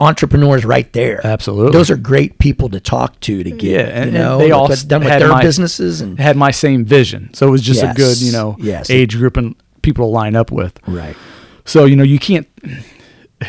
[0.00, 1.24] entrepreneurs right there.
[1.24, 1.72] Absolutely.
[1.72, 3.62] Those are great people to talk to to get.
[3.62, 6.50] Yeah, and- you know, they all done with had their my- businesses and had my
[6.50, 8.90] same vision so it was just a good you know yes.
[8.90, 9.54] age group and
[9.84, 11.16] people to line up with right.
[11.64, 12.48] So, you know, you can't,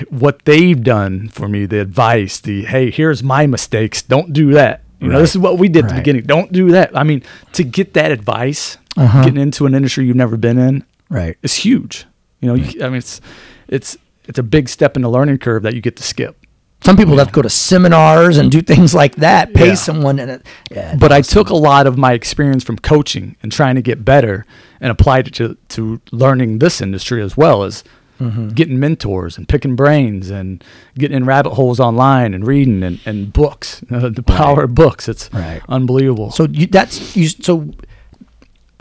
[0.10, 4.02] what they've done for me, the advice, the, hey, here's my mistakes.
[4.02, 4.82] Don't do that.
[5.02, 6.24] You know, this is what we did at the beginning.
[6.24, 6.98] Don't do that.
[6.98, 7.24] I mean,
[7.54, 9.24] to get that advice, Uh-huh.
[9.26, 11.38] getting into an industry you've never been in Right.
[11.44, 12.06] is huge.
[12.40, 13.20] You know, you, I mean, it's,
[13.68, 16.38] it's, it's a big step in the learning curve that you get to skip.
[16.82, 19.54] Some people have to go to seminars and do things like that.
[19.56, 19.74] Pay Yeah.
[19.76, 23.52] someone and it, yeah, But I took a lot of my experience from coaching and
[23.52, 24.46] trying to get better
[24.80, 27.84] and applied it to, to learning this industry as well as
[28.18, 28.48] Mm-hmm.
[28.52, 30.64] getting mentors and picking brains and
[30.98, 33.84] getting in rabbit holes online and reading and, and books.
[33.92, 35.10] Uh, the power of books.
[35.10, 35.62] It's Right.
[35.68, 36.32] unbelievable.
[36.32, 37.72] so you that's you so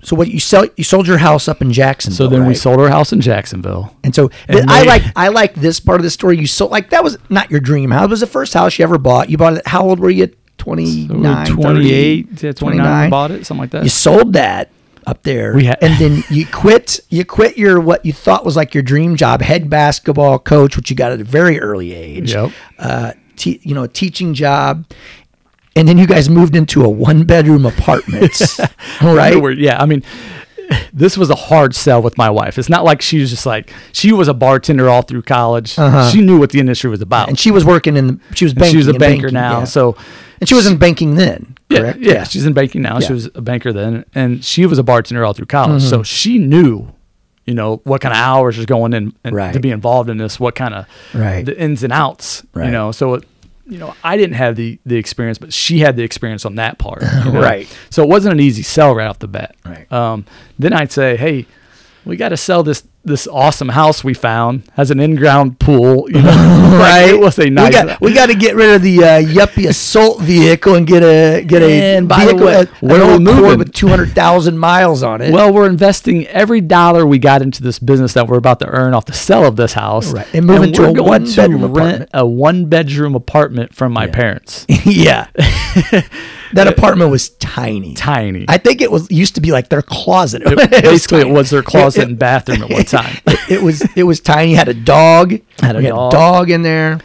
[0.04, 2.16] so what you sell you sold your house up in Jacksonville.
[2.16, 3.96] so then we sold our house in Jacksonville.
[4.04, 6.38] And so And th- I like I like this part of the story.
[6.38, 8.04] You sold like that was not your dream house.
[8.04, 9.30] It was the first house you ever bought.
[9.30, 9.66] You bought it.
[9.66, 10.28] How old were you?
[10.58, 13.82] 29, 28, 30, yeah, 29, bought it, something like that.
[13.82, 14.70] You sold that
[15.06, 17.00] up there, We had- and then you quit.
[17.10, 20.88] You quit your what you thought was like your dream job, head basketball coach, which
[20.90, 22.32] you got at a very early age.
[22.32, 22.52] Yep.
[22.78, 24.86] Uh, te- you know, a teaching job,
[25.76, 28.32] and then you guys moved into a one bedroom apartment.
[29.02, 29.40] right?
[29.40, 30.02] Were- yeah, I mean,
[30.92, 32.58] this was a hard sell with my wife.
[32.58, 35.78] It's not like she was just like she was a bartender all through college.
[35.78, 36.10] Uh-huh.
[36.10, 37.28] She knew what the industry was about.
[37.28, 38.20] And she was working in the.
[38.34, 38.72] She was And banking.
[38.72, 39.58] she was a banker banking, now.
[39.60, 39.64] yeah.
[39.64, 39.96] So
[40.40, 41.56] and she was in banking then.
[41.70, 41.98] yeah, Correct.
[42.00, 42.94] yeah, she's in banking now.
[42.98, 43.06] Yeah.
[43.06, 45.82] She was a banker then, and she was a bartender all through college.
[45.82, 45.90] Mm-hmm.
[45.90, 46.88] So she knew,
[47.44, 49.52] you know, what kind of hours was going in and Right.
[49.52, 50.40] to be involved in this.
[50.40, 51.44] What kind of Right.
[51.44, 52.42] the ins and outs.
[52.54, 52.66] Right.
[52.66, 53.24] You know, so it,
[53.66, 56.78] you know, I didn't have the the experience, but she had the experience on that
[56.78, 57.02] part.
[57.02, 57.40] you know?
[57.40, 57.66] Right.
[57.90, 59.56] So it wasn't an easy sell right off the bat.
[59.64, 59.90] Right.
[59.90, 60.26] Um,
[60.58, 61.46] then I'd say, hey,
[62.04, 66.08] we got to sell this this awesome house we found has an in-ground pool.
[66.10, 67.10] You know, Like, right.
[67.10, 67.66] It was a nice.
[67.68, 71.02] We got, we got to get rid of the uh, yuppie assault vehicle and get
[71.02, 73.58] a get a And by the vehicle way, uh, where we moving?
[73.58, 75.32] with two hundred thousand miles on it.
[75.32, 78.92] well, we're investing every dollar we got into this business that we're about to earn
[78.94, 80.26] off the sale of this house, Right.
[80.34, 82.10] And move into we're a going one-bedroom to apartment.
[82.14, 84.10] a one-bedroom apartment from my Yeah.
[84.12, 84.66] parents.
[84.84, 85.26] yeah,
[86.54, 87.94] that apartment was tiny.
[87.94, 88.44] Tiny.
[88.48, 90.42] I think it was used to be like their closet.
[90.42, 93.16] It- was basically, it was their closet It- and bathroom at one time.
[93.26, 94.54] it, it was it was tiny.
[94.54, 95.34] Had a dog.
[95.60, 96.12] Had a We dog.
[96.12, 97.00] dog in there.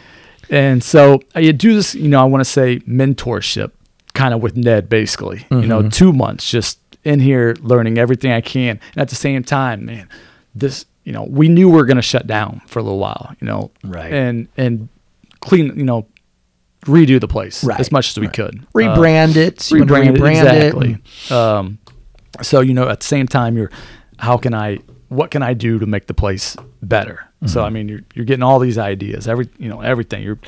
[0.48, 3.70] And so I do this, you know, I want to say mentorship
[4.14, 5.46] kind of with Ned, basically.
[5.50, 5.88] You know, Mm-hmm.
[5.90, 8.80] two months just in here learning everything I can.
[8.94, 10.08] And at the same time, man,
[10.54, 13.34] this, you know, we knew we were going to shut down for a little while,
[13.40, 14.12] you know, Right.
[14.12, 14.88] and, and
[15.40, 16.06] clean, you know,
[16.86, 18.34] redo the place Right, as much as we right.
[18.34, 18.60] could.
[18.60, 19.70] Uh, Rebrand it.
[19.70, 21.36] You rebrand, rebrand it it exactly.
[21.36, 21.78] Um,
[22.42, 23.70] so you know, at the same time, you're
[24.18, 24.78] how can I,
[25.08, 27.24] what can I do to make the place better?
[27.36, 27.46] Mm-hmm.
[27.48, 30.22] So I mean, you're you're getting all these ideas, every you know everything.
[30.22, 30.38] You're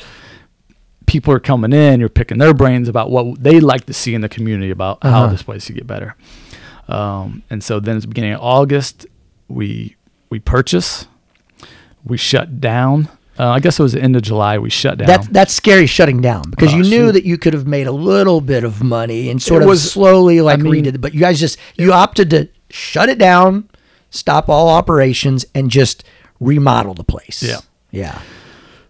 [1.07, 4.21] people are coming in, you're picking their brains about what they like to see in
[4.21, 5.33] the community about how Uh-huh.
[5.33, 6.15] this place could get better.
[6.89, 9.07] Um, and so then at the beginning of August,
[9.49, 9.97] we
[10.31, 11.07] we purchase,
[12.05, 13.09] we shut down.
[13.39, 14.59] Uh, I guess it was the end of July.
[14.59, 15.07] We shut down.
[15.07, 17.13] That's that's scary shutting down because Oh, you knew shoot.
[17.13, 19.91] that you could have made a little bit of money and sort It of was-
[19.93, 21.01] slowly like I mean- redid it.
[21.01, 23.69] But you guys just you opted to shut it down,
[24.11, 26.05] stop all operations, and just
[26.41, 27.43] remodel the place.
[27.43, 27.59] Yeah.
[27.91, 28.21] yeah,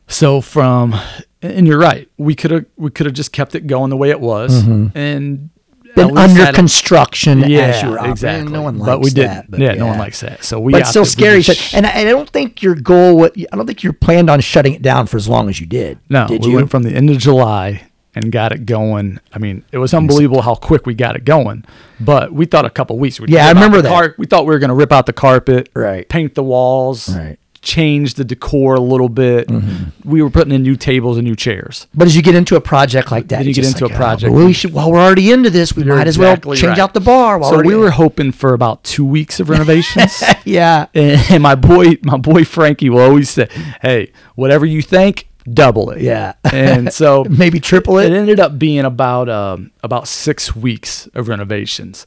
[0.09, 0.95] So from
[1.41, 2.09] and you're right.
[2.19, 4.91] We could have we could have just kept it going the way it was and
[4.97, 5.52] at
[5.95, 8.13] been under had it- construction yeah, as you were operating.
[8.13, 8.53] exactly.
[8.53, 9.31] No one likes but we didn't.
[9.35, 9.51] that.
[9.51, 10.45] But yeah, no one likes that.
[10.45, 10.73] So we.
[10.73, 11.43] But it's still scary.
[11.43, 13.17] just- shut- and I, I don't think your goal.
[13.17, 15.67] What I don't think you planned on shutting it down for as long as you
[15.67, 15.99] did.
[16.09, 16.57] no, did we you?
[16.57, 19.19] went from the end of July and got it going.
[19.33, 21.65] I mean, it was unbelievable how quick we got it going.
[21.99, 23.19] But we thought a couple weeks.
[23.19, 23.89] We'd Yeah, I remember that.
[23.89, 26.07] car- we thought we were going to rip out the carpet, Right.
[26.09, 27.39] paint the walls, Right.
[27.63, 29.47] Change the decor a little bit.
[29.49, 30.09] Mm-hmm.
[30.11, 31.87] We were putting in new tables and new chairs.
[31.95, 33.97] But as you get into a project like that, Then you get into like, a
[33.97, 34.73] project- Oh, well, we should.
[34.73, 36.79] While we're already into this, we You're might as exactly well change right.
[36.81, 37.39] out the bar.
[37.39, 40.23] While so we're we were hoping for about two weeks of renovations.
[40.45, 40.87] yeah.
[40.95, 43.49] and my boy, my boy Frankie will always say,
[43.81, 46.35] "Hey, whatever you think, double it." Yeah.
[46.53, 48.17] and so Maybe triple it it.
[48.17, 52.07] ended up being about um, about six weeks of renovations,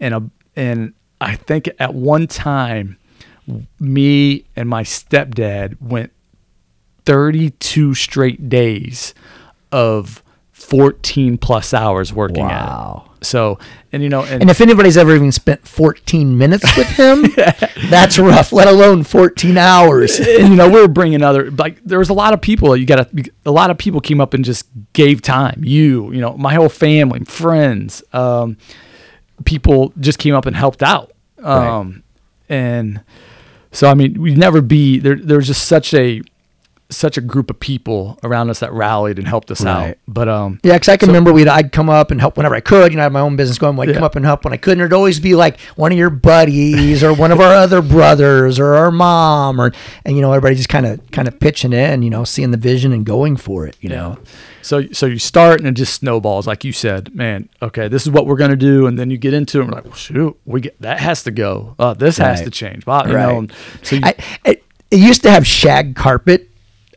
[0.00, 2.98] and a, and I think at one time,
[3.80, 6.12] me and my stepdad went
[7.04, 9.14] 32 straight days
[9.70, 10.22] of
[10.52, 13.04] 14 plus hours working Wow.
[13.06, 13.24] at it.
[13.26, 13.58] So,
[13.92, 17.24] and you know, and, And if anybody's ever even spent 14 minutes with him,
[17.90, 20.18] that's rough, let alone 14 hours.
[20.20, 22.76] and, you know, we were bringing other like there was a lot of people.
[22.76, 25.62] You got to a lot of people came up and just gave time.
[25.64, 28.56] You, you know, my whole family, friends, um,
[29.44, 31.12] people just came up and helped out.
[31.42, 32.02] Um,
[32.48, 33.02] and
[33.72, 35.16] so I mean, we'd never be there.
[35.16, 36.22] There was just such a
[36.88, 39.96] such a group of people around us that rallied and helped us out.
[40.06, 42.60] But um, Yeah, because I can remember we'd I'd come up and help whenever I
[42.60, 42.92] could.
[42.92, 43.76] You know, I had my own business going.
[43.80, 43.94] I'd Yeah.
[43.94, 44.74] come up and help when I could.
[44.74, 48.60] And it'd always be like one of your buddies or one of our other brothers
[48.60, 49.72] or our mom or
[50.04, 52.02] and you know everybody just kind of kind of pitching in.
[52.02, 53.76] You know, seeing the vision and going for it.
[53.80, 54.18] You know.
[54.66, 57.14] So so you start and it just snowballs, like you said.
[57.14, 59.62] Man, okay, this is what we're gonna do, and then you get into it.
[59.62, 61.74] And we're like, well, shoot, we get that has to go.
[61.78, 62.84] Uh, this has to change.
[62.86, 63.22] Wow, you Right.
[63.22, 63.38] know.
[63.38, 63.52] and
[63.82, 64.14] So you, I,
[64.44, 66.50] it, it used to have shag carpet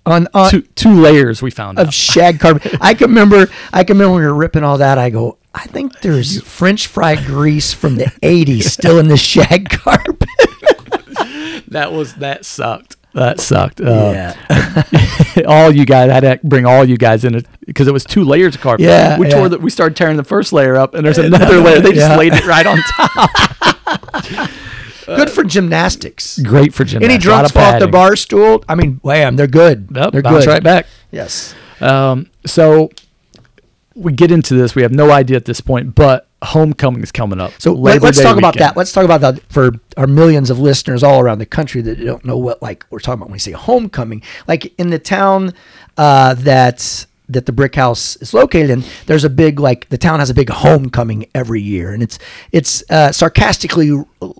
[0.06, 1.94] on on two two layers we found of out.
[1.94, 2.76] shag carpet.
[2.82, 3.48] I can remember.
[3.72, 4.98] I can remember when we were ripping all that.
[4.98, 5.38] I go.
[5.54, 10.28] I think there's French fry grease from the '80s still in the shag carpet.
[11.70, 12.96] That was that sucked.
[13.20, 13.82] That sucked.
[13.82, 15.44] Uh, yeah.
[15.48, 18.06] all you guys I had to bring all you guys in it because it was
[18.06, 18.86] two layers of carpet.
[18.86, 19.36] Yeah, we yeah.
[19.36, 21.82] tore the, we started tearing the first layer up, and there's another layer.
[21.82, 22.16] They just Yeah.
[22.18, 24.50] laid it right on top.
[25.06, 26.40] Good for gymnastics.
[26.40, 27.14] Great for gymnastics.
[27.14, 28.64] Any drunks fall off the bar stool?
[28.70, 29.90] I mean, wham, they're good.
[29.94, 30.46] Yep, they're good.
[30.46, 30.86] right back.
[31.12, 31.56] Yes.
[31.82, 32.90] Um, so
[33.96, 34.76] we get into this.
[34.76, 37.52] We have no idea at this point, but homecoming is coming up.
[37.60, 38.70] So let's Day talk about weekend.
[38.70, 38.78] that.
[38.78, 42.24] Let's talk about that for our millions of listeners all around the country that don't
[42.26, 44.24] know what like we're talking about when we say homecoming.
[44.48, 45.54] Like in the town
[45.98, 50.20] uh, that that the brick house is located in, there's a big like the town
[50.20, 52.18] has a big homecoming every year, and it's
[52.52, 53.92] it's uh, sarcastically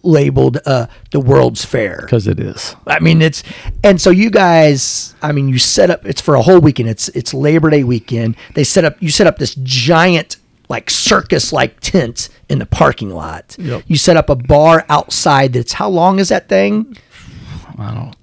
[0.04, 2.00] labeled uh, the World's Fair.
[2.02, 2.76] because it is.
[2.88, 3.44] I mean, it's
[3.84, 5.14] and so you guys.
[5.22, 6.06] I mean, you set up.
[6.06, 6.90] It's for a whole weekend.
[6.90, 8.36] It's it's Labor Day weekend.
[8.56, 8.96] They set up.
[9.02, 10.38] You set up this giant
[10.70, 13.56] like circus like tent in the parking lot.
[13.60, 13.84] Yep.
[13.88, 15.54] You set up a bar outside.
[15.54, 16.96] That's how long is that thing?
[17.78, 18.16] I don't.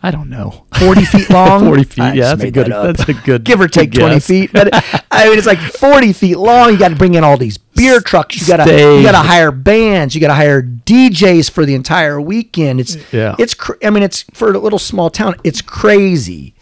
[0.00, 0.64] I don't know.
[0.78, 1.64] Forty feet long.
[1.64, 4.14] 40 feet, I yeah, that's a good- that that's a good- Give or take twenty
[4.16, 4.26] guess.
[4.28, 4.52] feet.
[4.52, 4.70] But
[5.10, 6.70] I mean, it's like forty feet long.
[6.70, 8.40] You got to bring in all these beer trucks.
[8.40, 10.14] You got to you got to hire bands.
[10.14, 12.78] You got to hire DJs for the entire weekend.
[12.80, 13.34] It's Yeah.
[13.40, 15.34] It's cr- I mean, it's for a little small town.
[15.42, 16.54] It's crazy.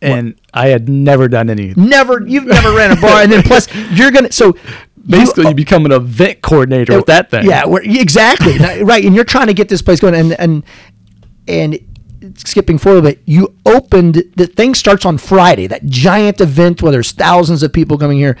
[0.00, 1.74] And I had never done any.
[1.74, 4.54] Never, you've never ran a bar, and then plus you're gonna so
[5.08, 7.46] Basically, you, you become an event coordinator with that thing.
[7.46, 10.62] Yeah, exactly right, and you're trying to get this place going, and and
[11.46, 11.78] and
[12.36, 15.66] skipping forward, but you opened the thing starts on Friday.
[15.66, 18.36] That giant event where there's thousands of people coming here.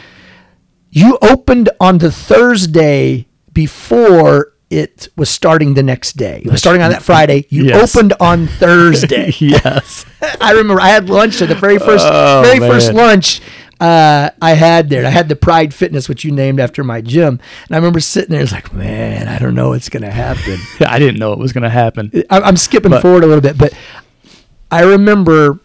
[0.90, 6.42] You opened on the Thursday before it was starting the next day.
[6.44, 7.46] It was starting on that Friday.
[7.48, 7.94] You Yes.
[7.96, 9.32] opened on Thursday.
[9.38, 10.04] yes.
[10.40, 13.40] I remember I had lunch at the very first Oh, very first lunch
[13.80, 15.06] uh, I had there.
[15.06, 17.38] I had the Pride Fitness, which you named after my gym,
[17.68, 18.42] and I remember sitting there.
[18.42, 20.58] It's like, man, I don't know what's gonna happen.
[20.80, 22.10] I didn't know it was going to happen.
[22.28, 23.72] I- I'm skipping But- forward a little bit, but
[24.70, 25.60] I remember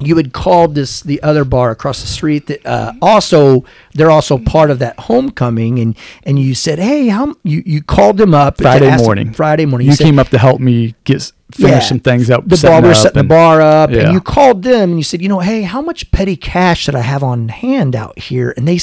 [0.00, 4.38] you had called this the other bar across the street that uh, also they're also
[4.38, 8.58] part of that homecoming, and and you said, hey, how you you called them up
[8.60, 9.32] Friday ask them- morning.
[9.32, 9.86] Friday morning.
[9.88, 11.78] You said, came up to help me get finish Yeah.
[11.80, 12.46] some things up.
[12.48, 14.02] the bar we were setting the bar up Yeah.
[14.04, 16.94] and you called them and you said you know hey how much petty cash should
[16.94, 18.78] i have on hand out here and they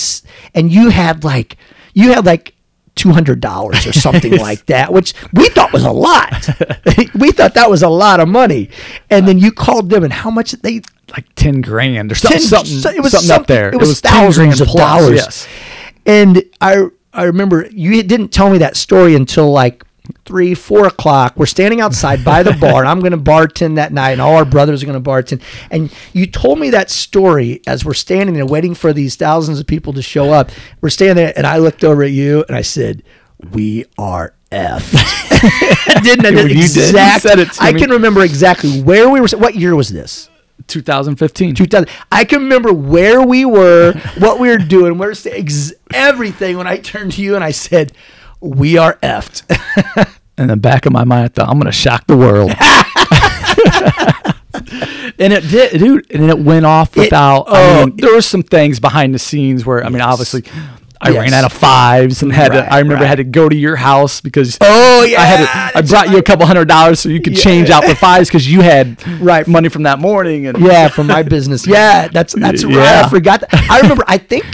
[0.54, 1.56] and you had like
[1.94, 2.56] you had like
[2.98, 6.34] $200 or something like that which we thought was a lot
[7.16, 8.70] we thought that was a lot of money
[9.10, 10.82] and then you called them and how much they
[11.12, 12.40] like ten grand or something.
[12.40, 13.70] 10 something, it was something up there.
[13.70, 15.16] It was, 10 thousands grand of plus, dollars.
[15.16, 15.48] Yes.
[16.06, 19.84] And I I remember you didn't tell me that story until like
[20.26, 21.34] three, four o'clock.
[21.36, 24.36] We're standing outside by the bar, and I'm going to bartend that night, and all
[24.36, 25.42] our brothers are going to bartend.
[25.72, 29.68] And you told me that story as we're standing there waiting for these thousands of
[29.68, 30.52] people to show up.
[30.82, 33.04] We're standing there, and I looked over at you, and I said,
[33.52, 34.92] "We are." F
[36.04, 36.30] didn't I?
[36.30, 36.52] You did.
[36.52, 39.28] You Exact- said it to I can remember exactly where we were.
[39.36, 40.30] What year was this?
[40.68, 41.56] 2015.
[41.56, 41.90] 2000.
[42.12, 46.58] I can remember where we were, what we were doing, where ex- everything.
[46.58, 47.94] When I turned to you and I said,
[48.40, 49.44] "We are effed."
[50.38, 52.52] in the back of my mind, I thought I'm going to shock the world.
[55.20, 56.12] and it did, dude.
[56.12, 57.44] And it went off without.
[57.48, 60.08] I oh, mean, there were some things behind the scenes where I mean, Yes.
[60.08, 60.44] obviously,
[61.02, 61.20] I Yes.
[61.22, 62.74] ran out of fives and had Right, to.
[62.74, 63.08] I remember right.
[63.10, 65.40] had to go to your house because Oh, yeah I had.
[65.42, 67.96] yeah, To, I brought you a couple hundred dollars so you could change out the
[67.96, 69.48] fives because you had Right.
[69.48, 71.68] money from that morning and yeah, from my business.
[71.78, 72.78] Yeah, that's that's right.
[73.06, 73.42] I forgot.
[73.42, 73.50] That.
[73.70, 74.04] I remember.
[74.08, 74.46] I think.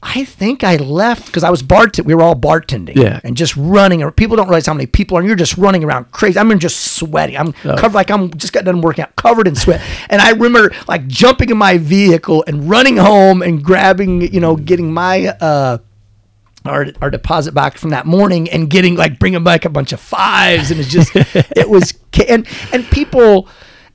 [0.00, 2.04] I think I left because I was bartending.
[2.04, 3.18] We were all bartending, Yeah.
[3.24, 4.00] and just running.
[4.00, 4.12] around.
[4.12, 5.20] People don't realize how many people are.
[5.20, 6.38] and You're just running around crazy.
[6.38, 7.36] I'm just sweating.
[7.36, 9.82] I'm covered like I'm just got done working out, covered in sweat.
[10.08, 14.54] and I remember like jumping in my vehicle and running home and grabbing, you know,
[14.54, 15.78] getting my uh,
[16.64, 20.00] our, our deposit back from that morning and getting like bringing back a bunch of
[20.00, 21.94] fives and it's just it was
[22.28, 23.48] and and people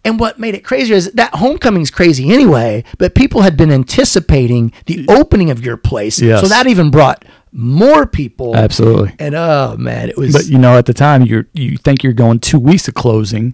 [0.05, 4.71] and what made it crazier is that homecoming's crazy anyway but people had been anticipating
[4.85, 6.41] the opening of your place Yes.
[6.41, 9.13] so that even brought more people Absolutely.
[9.19, 12.13] and oh man it was But you know, at the time, you're you think you're
[12.13, 13.53] going two weeks of closing,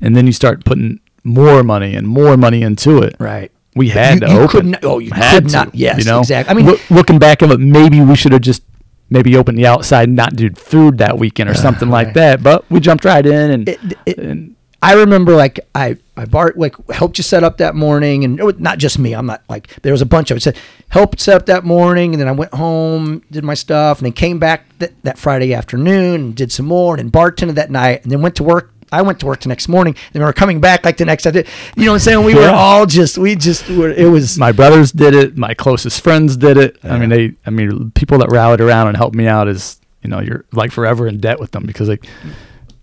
[0.00, 3.14] and then you start putting more money and more money into it.
[3.20, 4.70] right We had You- to you open.
[4.72, 6.18] not- oh, you had could to, not- yes, you know?
[6.20, 6.50] exactly.
[6.50, 8.62] I mean- Loo- looking back of it, maybe we should have just
[9.10, 12.42] maybe opened the outside, and not do food that weekend or something like that.
[12.42, 16.58] But we jumped right in, and, It- it- and I remember like I I Bart
[16.58, 19.14] like helped you set up that morning, and it was not just me.
[19.14, 20.40] I'm not like there was a bunch of it.
[20.40, 20.58] Said
[20.88, 24.12] helped set up that morning, and then I went home, did my stuff, and then
[24.12, 28.02] came back th- that Friday afternoon and did some more, and then bartended that night,
[28.02, 28.72] and then went to work.
[28.92, 31.24] I went to work the next morning, and we were coming back like the next
[31.24, 31.44] day.
[31.76, 32.24] You know what I'm saying?
[32.24, 33.90] We were all just we just were.
[33.90, 35.36] It was my brothers did it.
[35.36, 36.78] My closest friends did it.
[36.84, 37.32] I mean, they.
[37.46, 40.70] I mean, people that rallied around and helped me out is you know you're like
[40.70, 42.06] forever in debt with them because like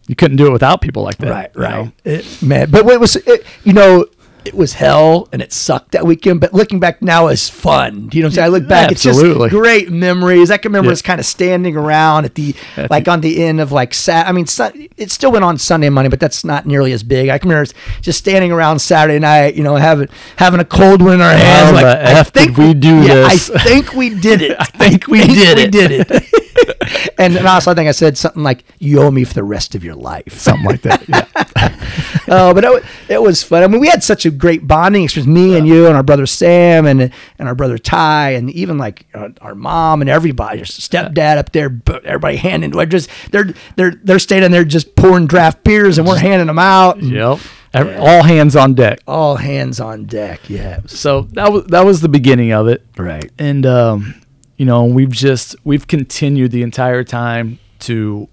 [0.08, 1.30] you couldn't do it without people like that.
[1.32, 1.92] right, you right, know?
[2.04, 2.70] It- man.
[2.72, 4.06] But it was it, you know.
[4.46, 8.10] It was hell and it sucked that weekend, but looking back now is fun.
[8.10, 8.46] Do you know what I'm saying?
[8.46, 9.32] I look back, Absolutely.
[9.32, 10.52] it's just great memories.
[10.52, 10.96] I can remember Yeah.
[10.96, 13.94] us kind of standing around at the At like the- on the end of like
[13.94, 14.28] Sat.
[14.28, 17.04] I mean, Sun- it still went on Sunday and Monday, but that's not nearly as
[17.04, 17.30] big.
[17.30, 21.02] I can remember us just standing around Saturday night, you know, having having a cold
[21.02, 21.72] one in our hands.
[21.72, 23.50] Like, F did we do yeah, this?
[23.50, 24.58] I think we did it.
[24.60, 25.58] I think we did it.
[25.58, 25.72] we it.
[25.72, 26.24] did it.
[27.18, 29.76] and, and also, I think I said something like, "You owe me for the rest
[29.76, 31.08] of your life." Something like that.
[31.10, 31.80] Yeah.
[32.26, 33.64] Oh, but it, it was fun.
[33.64, 35.28] I mean, we had such a great bonding experience.
[35.28, 37.02] Me and you and our brother Sam and
[37.38, 41.52] and our brother Ty and even like our, our mom and everybody, your stepdad up
[41.52, 42.72] there, everybody handing.
[42.72, 46.60] We're just they're they're they're standing there just pouring draft beers and we're handing them
[46.60, 47.04] out.
[47.04, 47.40] yep.
[47.74, 49.00] Every- All hands on deck.
[49.06, 50.50] All hands on deck.
[50.50, 50.80] Yeah.
[50.88, 52.86] So that was that was the beginning of it.
[52.98, 53.32] Right.
[53.38, 54.16] and um,
[54.58, 58.28] you know we've just we've continued the entire time to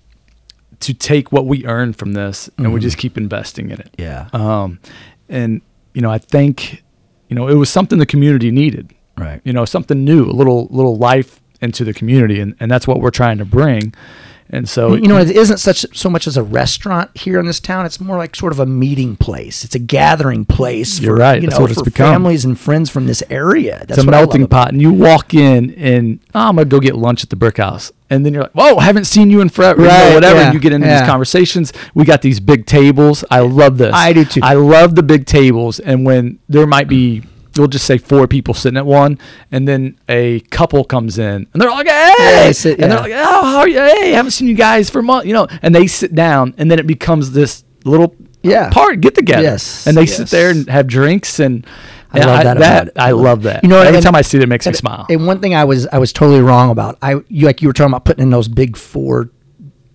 [0.81, 4.29] to take what we earn from this and we just keep investing in it Yeah.
[4.33, 4.79] um,
[5.29, 5.61] and
[5.95, 6.83] you know i think
[7.29, 9.41] you know it was something the community needed Right.
[9.45, 13.01] you know something new a little little life into the community and, and that's what
[13.01, 13.93] we're trying to bring
[14.51, 17.61] and so you know, it isn't such so much as a restaurant here in this
[17.61, 17.87] town.
[17.87, 19.65] It's more like sort of a meeting place.
[19.65, 21.01] It's a gathering place.
[21.01, 21.41] You're for, right.
[21.41, 22.13] You That's know, what it's become.
[22.13, 23.79] families and friends from this area.
[23.87, 26.57] That's it's a what I love melting pot and you walk in and oh, i'm
[26.57, 29.05] gonna go get lunch at the brick house and then you're like whoa I haven't
[29.05, 31.01] seen you in forever you know, Right, whatever yeah, and you get into yeah.
[31.01, 34.41] these conversations we got these big tables i love this I do too.
[34.43, 37.23] i love the big tables and when there might be
[37.57, 39.19] we'll just say four people sitting at one
[39.51, 42.15] and then a couple comes in and they're like hey
[42.47, 44.89] Yeah, sit- and they're like oh how are you hey I haven't seen you guys
[44.91, 48.71] for months," you know and they sit down and then it becomes this little Yeah.
[48.71, 50.17] part get together Yes, and they yes.
[50.17, 51.67] sit there and have drinks and
[52.13, 52.93] I yeah, love that about it.
[52.97, 53.63] I love that.
[53.63, 55.07] You know, every and- time I see it, it makes me smile.
[55.09, 56.99] And one thing I was I was totally wrong about.
[57.01, 59.31] I you like you were talking about putting in those big four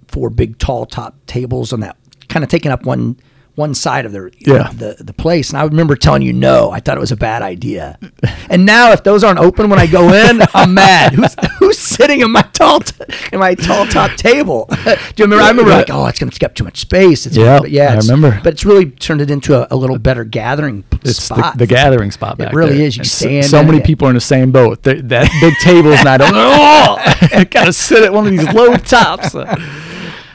[0.07, 1.97] four big tall top tables on that
[2.29, 3.17] kind of taking up one
[3.55, 4.69] one side of the Yeah.
[4.73, 5.49] the the place.
[5.49, 6.71] And I remember telling you no.
[6.71, 7.97] I thought it was a bad idea.
[8.47, 11.13] And now if those aren't open when I go in, I'm mad.
[11.13, 12.93] Who's who's sitting in my tall t-
[13.33, 14.67] in my tall top table?
[14.85, 15.43] Do you remember?
[15.43, 17.25] I remember like, oh, it's going to take up too much space.
[17.25, 18.39] It's, Yeah, but yeah, I it's- remember.
[18.43, 21.57] But it's really turned it into a, a little better gathering it's the, spot.
[21.57, 22.85] the gathering spot back really there.
[22.87, 22.97] is.
[22.97, 23.85] You And so, stand so in many it.
[23.85, 24.83] people are in the same boat.
[24.83, 25.07] That
[25.41, 26.21] big tables, don't.
[26.35, 29.33] Oh, gotta sit at one of these low tops.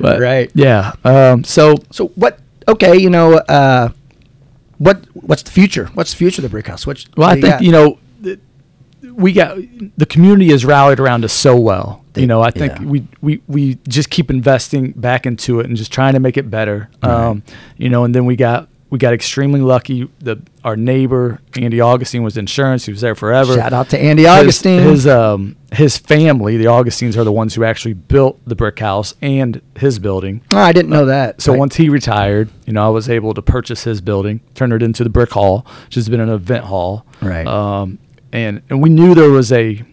[0.01, 0.51] But, Right.
[0.55, 0.93] Yeah.
[1.05, 2.39] Um, so So what?
[2.71, 3.91] Okay, you know, uh,
[4.79, 5.87] what what's the future?
[5.95, 6.87] What's the future of the brick house?
[6.87, 7.62] Well, what I do think got?
[7.62, 8.39] you know, th-
[9.12, 9.59] we got
[9.99, 12.05] the community has rallied around us so well.
[12.12, 12.85] They- you know, I think yeah.
[12.85, 16.51] we, we we just keep investing back into it and just trying to make it
[16.51, 16.89] better.
[17.03, 17.43] Um,
[17.77, 20.11] you know, and then we got we got extremely lucky.
[20.18, 22.84] The our neighbor Andy Augustine was insurance.
[22.86, 23.55] He was there forever.
[23.55, 24.82] Shout out to Andy Augustine.
[24.82, 29.14] His, um his family, the Augustines, are the ones who actually built the brick house
[29.22, 30.43] and his building.
[30.53, 31.41] oh, I didn't know that.
[31.41, 34.82] So once he retired, you know, I was able to purchase his building, turn it
[34.82, 37.07] into the brick hall, which has been an event hall.
[37.22, 37.47] Right.
[37.47, 38.01] Um,
[38.32, 39.84] and and we knew there was a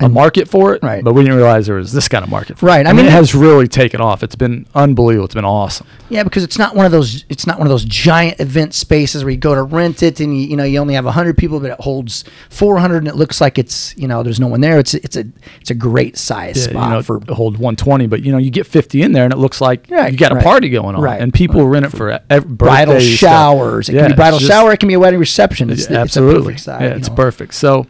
[0.00, 1.02] a market for it, Right.
[1.02, 2.58] But we didn't realize there was this kind of market.
[2.58, 2.86] for Right, It.
[2.86, 4.22] I I mean, it has really taken off.
[4.22, 5.24] It's been unbelievable.
[5.24, 5.86] It's been awesome.
[6.08, 7.24] yeah, because it's not one of those.
[7.28, 10.36] It's not one of those giant event spaces where you go to rent it and
[10.36, 13.16] you, you know you only have hundred people, but it holds four hundred and it
[13.16, 14.78] looks like it's you know there's no one there.
[14.78, 15.24] It's it's a
[15.60, 18.50] it's a great size Yeah, spot you know, for hold 120, but you know, you
[18.50, 21.02] get 50 in there, and it looks like Right, you got a party going on,
[21.02, 23.02] Right, and people rent it for ev- bridal stuff.
[23.18, 23.88] showers.
[23.88, 24.72] It Yeah, can be it's bridal just- shower.
[24.72, 25.70] It can be a wedding reception.
[25.70, 26.42] It's, Yeah, it's a absolutely.
[26.54, 26.80] perfect size.
[26.82, 27.14] yeah, you it's know.
[27.16, 27.54] perfect.
[27.54, 27.86] So,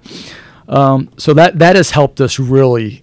[0.68, 3.02] Um, so that that has helped us really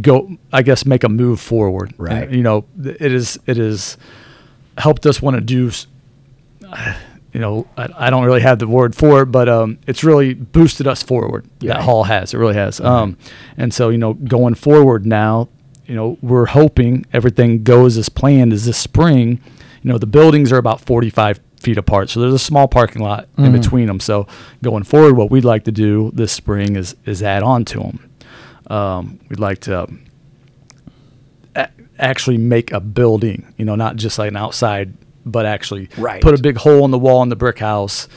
[0.00, 1.92] go, I guess, make a move forward.
[1.98, 2.22] Right.
[2.22, 3.96] And, you know, it is it is
[4.78, 5.70] helped us want to do.
[7.34, 10.34] You know, I, I don't really have the word for it, but um, it's really
[10.34, 11.46] boosted us forward.
[11.60, 11.74] Yeah.
[11.74, 12.78] That hall has, it really has.
[12.78, 13.16] Um,
[13.56, 15.48] and so you know, going forward now,
[15.86, 18.52] you know, we're hoping everything goes as planned.
[18.52, 19.40] Is this spring?
[19.82, 23.28] You know, the buildings are about forty-five feet apart, so there's a small parking lot
[23.38, 24.00] in between them.
[24.00, 24.26] So
[24.62, 28.10] going forward, what we'd like to do this spring is is add on to them.
[28.68, 29.88] Um, we'd like to
[31.56, 34.94] a- actually make a building, you know, not just like an outside,
[35.24, 36.20] but actually Right.
[36.22, 38.08] put a big hole in the wall in the brick house,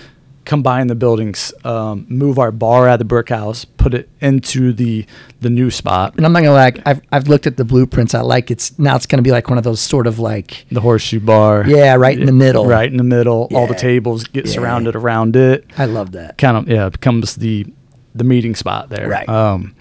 [0.45, 4.71] combine the buildings, um, move our bar out of the brick house, put it into
[4.73, 5.05] the
[5.41, 8.13] the new spot, And I'm not gonna lie, I've I've looked at the blueprints.
[8.15, 10.81] I like it's now it's gonna be like one of those sort of like the
[10.81, 11.65] horseshoe bar.
[11.67, 12.65] Yeah, right in the middle.
[12.65, 13.47] Right in the middle.
[13.53, 14.53] All the tables get Yeah.
[14.53, 15.65] surrounded around it.
[15.77, 16.37] I love that.
[16.37, 17.65] kind of yeah it becomes the
[18.15, 19.27] the meeting spot there Right.
[19.27, 19.75] um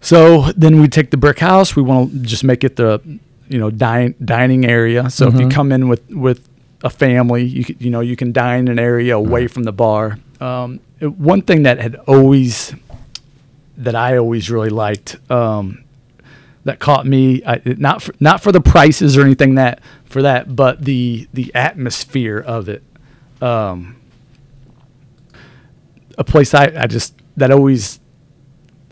[0.00, 3.00] so then we take the brick house we want to just make it the
[3.48, 6.48] you know dine, dining area so if you come in with with
[6.84, 7.42] a family.
[7.42, 10.18] You you know you can dine in an area away from the bar.
[10.38, 12.74] Um one thing that had always
[13.76, 15.82] that I always really liked um
[16.64, 20.54] that caught me I, not for, not for the prices or anything that for that
[20.54, 22.84] but the the atmosphere of it.
[23.40, 23.96] Um
[26.16, 27.98] a place I, I just that always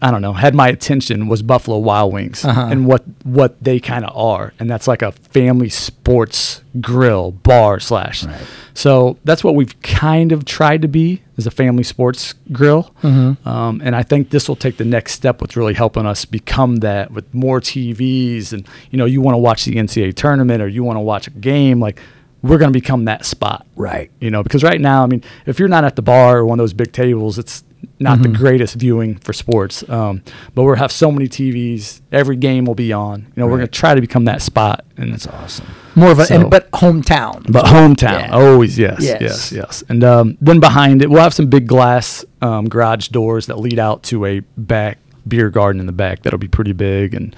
[0.02, 2.68] I don't know had my attention was Buffalo Wild Wings Uh-huh.
[2.70, 7.78] and what what they kind of are, and that's like a family sports grill bar
[7.80, 8.24] slash.
[8.24, 8.40] Right.
[8.74, 13.46] So that's what we've kind of tried to be as a family sports grill, Mm-hmm.
[13.48, 16.76] um, and I think this will take the next step with really helping us become
[16.76, 20.68] that with more TVs and you know you want to watch the NCAA tournament or
[20.68, 22.00] you want to watch a game like
[22.42, 24.10] we're going to become that spot Right.
[24.20, 26.58] you know because right now i mean if you're not at the bar or one
[26.58, 27.64] of those big tables it's
[27.98, 28.32] not Mm-hmm.
[28.32, 30.22] the greatest viewing for sports um,
[30.54, 33.66] but we'll have so many tvs every game will be on you know we're going
[33.66, 35.66] to try to become that spot and it's Awesome.
[35.96, 37.50] More of a So- and, but hometown.
[37.52, 38.30] but hometown Yeah.
[38.32, 39.20] always yes, Yes.
[39.20, 43.46] yes yes and um, then behind it we'll have some big glass um, garage doors
[43.46, 47.14] that lead out to a back beer garden in the back that'll be pretty big
[47.14, 47.34] and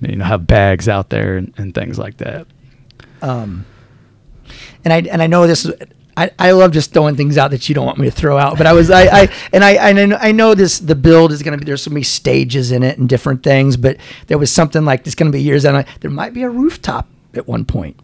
[0.00, 2.46] you know have bags out there and, and things like that
[3.22, 3.66] Um,
[4.84, 5.74] and I and I know this is.
[6.16, 8.58] I, I love just throwing things out that you don't want me to throw out,
[8.58, 11.52] but I was I, I and I know, I know this the build is going
[11.52, 14.84] to be there's so many stages in it and different things, but there was something
[14.84, 17.64] like there's going to be years and I, there might be a rooftop at one
[17.64, 17.98] point.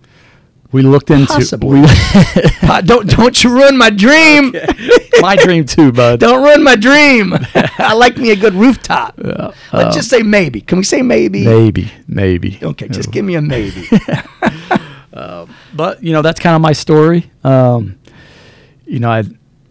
[0.72, 1.80] we looked into Possibly.
[1.80, 1.86] we,
[2.84, 4.54] don't don't you ruin my dream!
[5.20, 7.34] my dream too bud Don't ruin my dream.
[7.78, 9.14] I like me a good rooftop.
[9.18, 10.60] Let's um, just say maybe.
[10.60, 11.44] Can we say maybe?
[11.44, 13.88] maybe maybe Okay, just give me a maybe.
[15.74, 17.30] But you know that's kind of my story.
[17.44, 17.98] Um,
[18.86, 19.24] you know, I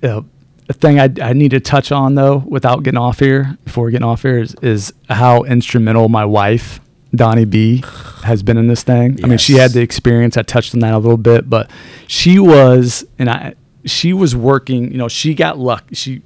[0.05, 0.21] uh,
[0.69, 4.07] a thing I, I need to touch on though, without getting off here, before getting
[4.07, 6.79] off here, is, is how instrumental my wife
[7.13, 7.83] Donnie B
[8.23, 9.19] has been in this thing.
[9.23, 10.37] I mean, she had the experience.
[10.37, 11.69] I touched on that a little bit, but
[12.07, 14.91] she was, and I, she was working.
[14.91, 15.85] You know, she got luck.
[15.93, 16.21] She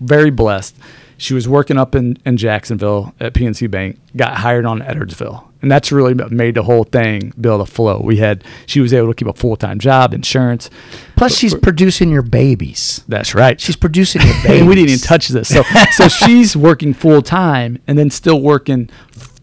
[0.00, 0.76] very blessed.
[1.18, 5.44] She was working up in, in Jacksonville at PNC Bank, got hired on Edwardsville.
[5.62, 8.00] And that's really made the whole thing able to flow.
[8.02, 10.68] We had, she was able to keep a full time job, insurance.
[11.16, 13.04] Plus, she's producing your babies.
[13.08, 13.60] That's right.
[13.60, 14.50] She's producing your babies.
[14.60, 15.48] and we didn't even touch this.
[15.48, 18.90] So, so she's working full time and then still working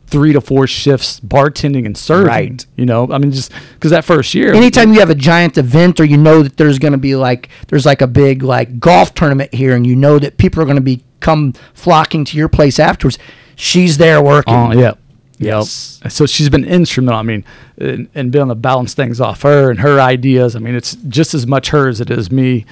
[0.07, 2.27] three to four shifts, bartending and serving.
[2.27, 2.65] Right.
[2.75, 5.99] You know, I mean, just because that first year, anytime you have a giant event
[5.99, 9.13] or you know that there's going to be like there's like a big like golf
[9.13, 12.49] tournament here and you know that people are going to be come flocking to your
[12.49, 13.19] place afterwards
[13.55, 14.93] she's there working Oh, yeah.
[15.39, 15.99] Yes.
[16.03, 16.11] Yep.
[16.11, 17.19] So she's been instrumental.
[17.19, 17.45] I mean,
[17.77, 20.55] and, and being able to balance things off her and her ideas.
[20.55, 22.65] I mean, it's just as much her as it is me.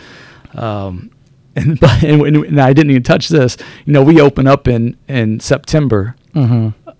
[0.53, 1.11] Um,
[1.55, 3.57] and, but, and, and I didn't even touch this.
[3.85, 6.15] You know, we open up in, in September.
[6.35, 6.91] Mm-hmm.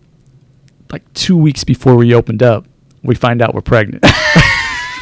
[0.91, 2.65] Like two weeks before we opened up,
[3.03, 4.03] we find out we're pregnant.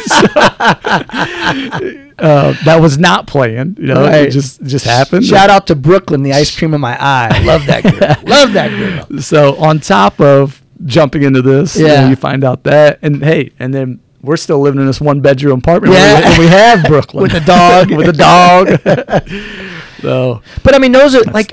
[2.17, 3.77] Uh, that was not planned.
[3.77, 4.27] You know, Right.
[4.27, 5.25] it just just happened.
[5.25, 8.69] shout out to brooklyn the ice cream in my eye love that girl love that
[8.69, 12.09] girl so on top of jumping into this, you, know, Yeah.
[12.09, 15.59] you find out that, and hey, and then we're still living in this one bedroom
[15.59, 15.93] apartment.
[15.93, 16.21] Yeah.
[16.31, 17.91] and we have Brooklyn With a dog.
[17.91, 19.85] with a dog.
[20.01, 21.51] so but i mean those are like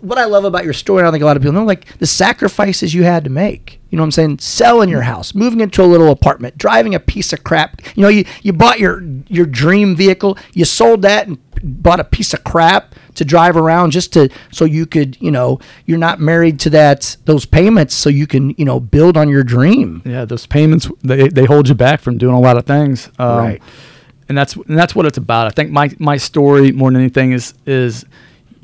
[0.00, 2.06] what i love about your story i think a lot of people know like the
[2.06, 5.84] sacrifices you had to make you know what i'm saying selling your house moving into
[5.84, 9.46] a little apartment driving a piece of crap you know you, you bought your your
[9.46, 14.12] dream vehicle you sold that and bought a piece of crap to drive around just
[14.12, 18.26] to so you could you know you're not married to that those payments so you
[18.26, 22.00] can you know build on your dream yeah, those payments they they hold you back
[22.00, 23.08] from doing a lot of things.
[23.18, 23.62] Um, Right.
[24.28, 25.46] And that's and that's what it's about.
[25.46, 28.04] I think my my story more than anything is is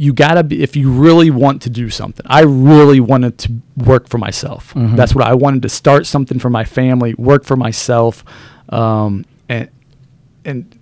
[0.01, 2.25] you gotta be if you really want to do something.
[2.29, 4.73] I really wanted to work for myself.
[4.77, 8.25] That's what I wanted to start something for my family, work for myself,
[8.69, 9.69] um, and
[10.45, 10.75] and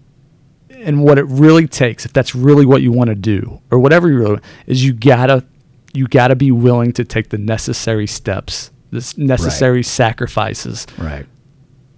[0.70, 4.08] and what it really takes, if that's really what you want to do, or whatever
[4.10, 5.42] you really is, you gotta
[5.94, 11.24] you gotta be willing to take the necessary steps, this necessary sacrifices Right.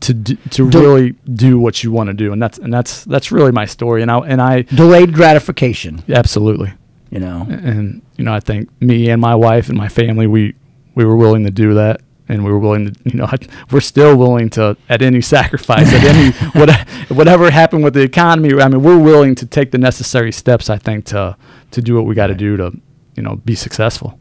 [0.00, 3.32] to do, to really do what you want to do, and that's and that's that's
[3.32, 6.04] really my story, and I and I Delayed gratification.
[6.08, 6.72] absolutely,
[7.10, 7.46] You know.
[7.48, 10.54] and you know I think me and my wife and my family we
[10.94, 13.28] we were willing to do that, and we were willing to you know
[13.70, 16.70] we're still willing to at any sacrifice at any what,
[17.10, 18.60] whatever happened with the economy.
[18.60, 21.36] I mean we're willing to take the necessary steps I think to
[21.70, 22.72] to do what we got to do to
[23.16, 24.18] you know be successful.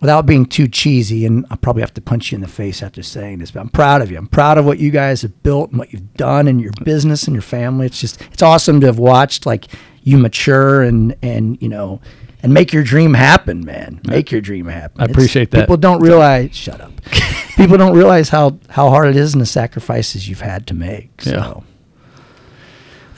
[0.00, 3.02] without being too cheesy, and I'll probably have to punch you in the face after
[3.02, 4.18] saying this, but I'm proud of you.
[4.18, 7.24] I'm proud of what you guys have built and what you've done in your business
[7.26, 7.86] and your family.
[7.86, 9.66] It's just it's awesome to have watched like
[10.06, 12.00] you mature and and you know
[12.42, 14.00] and make your dream happen, man.
[14.06, 15.00] Make your dream happen.
[15.00, 15.60] I It's- appreciate that.
[15.62, 16.54] People don't realize.
[16.54, 16.92] Shut up.
[17.56, 21.20] people don't realize how how hard it is and the sacrifices you've had to make.
[21.22, 21.30] So.
[21.32, 21.60] Yeah.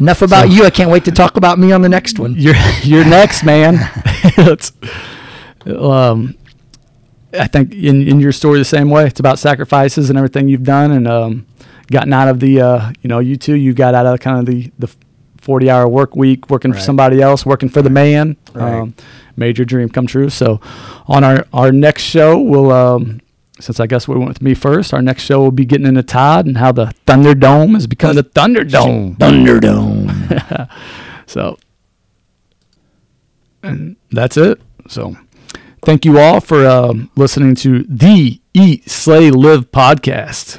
[0.00, 0.64] Enough about So- you.
[0.64, 2.34] I can't wait to talk about me on the next one.
[2.36, 3.74] You're you're next, man.
[4.24, 4.72] it's,
[5.66, 6.36] um,
[7.34, 9.06] I think in in your story the same way.
[9.06, 11.46] It's about sacrifices and everything you've done and um,
[11.90, 13.54] gotten out of the uh, you know you too.
[13.56, 14.88] You got out of kind of the the
[15.48, 18.36] forty hour work week, working for somebody else, working for the man.
[18.52, 18.80] Right.
[18.80, 18.94] Um,
[19.34, 20.28] made your dream come true.
[20.28, 20.60] So
[21.06, 22.70] on our our next show, we'll.
[22.70, 23.20] Um,
[23.60, 26.02] since I guess we went with me first, our next show will be getting into
[26.04, 29.16] Todd and how the Thunderdome has become the Thunderdome.
[29.22, 30.68] Thunderdome.
[31.26, 31.58] So,
[33.62, 34.62] and that's it.
[34.88, 35.14] So,
[35.84, 40.58] thank you all for um, listening to the Eat, Slay, Live podcast.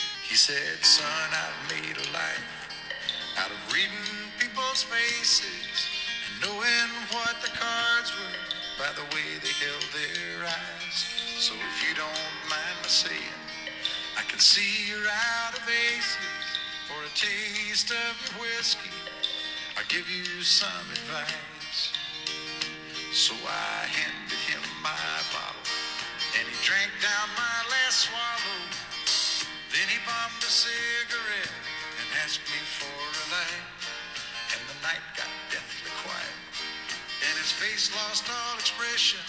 [0.31, 2.47] He said, Son, I've made a life
[3.35, 3.91] out of reading
[4.39, 8.39] people's faces and knowing what the cards were
[8.79, 11.03] by the way they held their eyes.
[11.35, 13.39] So if you don't mind my saying,
[14.15, 16.15] I can see you're out of aces
[16.87, 18.95] for a taste of whiskey.
[19.75, 21.91] I'll give you some advice.
[23.11, 24.95] So I handed him my
[25.35, 25.67] bottle,
[26.39, 28.80] and he drank down my last swallow.
[29.71, 31.55] Then he bummed a cigarette
[31.95, 33.67] and asked me for a light.
[34.51, 36.37] And the night got deathly quiet,
[37.23, 39.23] and his face lost all expression.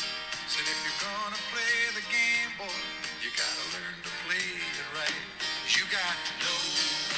[0.51, 2.75] Said, if you're gonna play the game, boy,
[3.23, 5.23] you gotta learn to play it right.
[5.71, 7.12] You got to know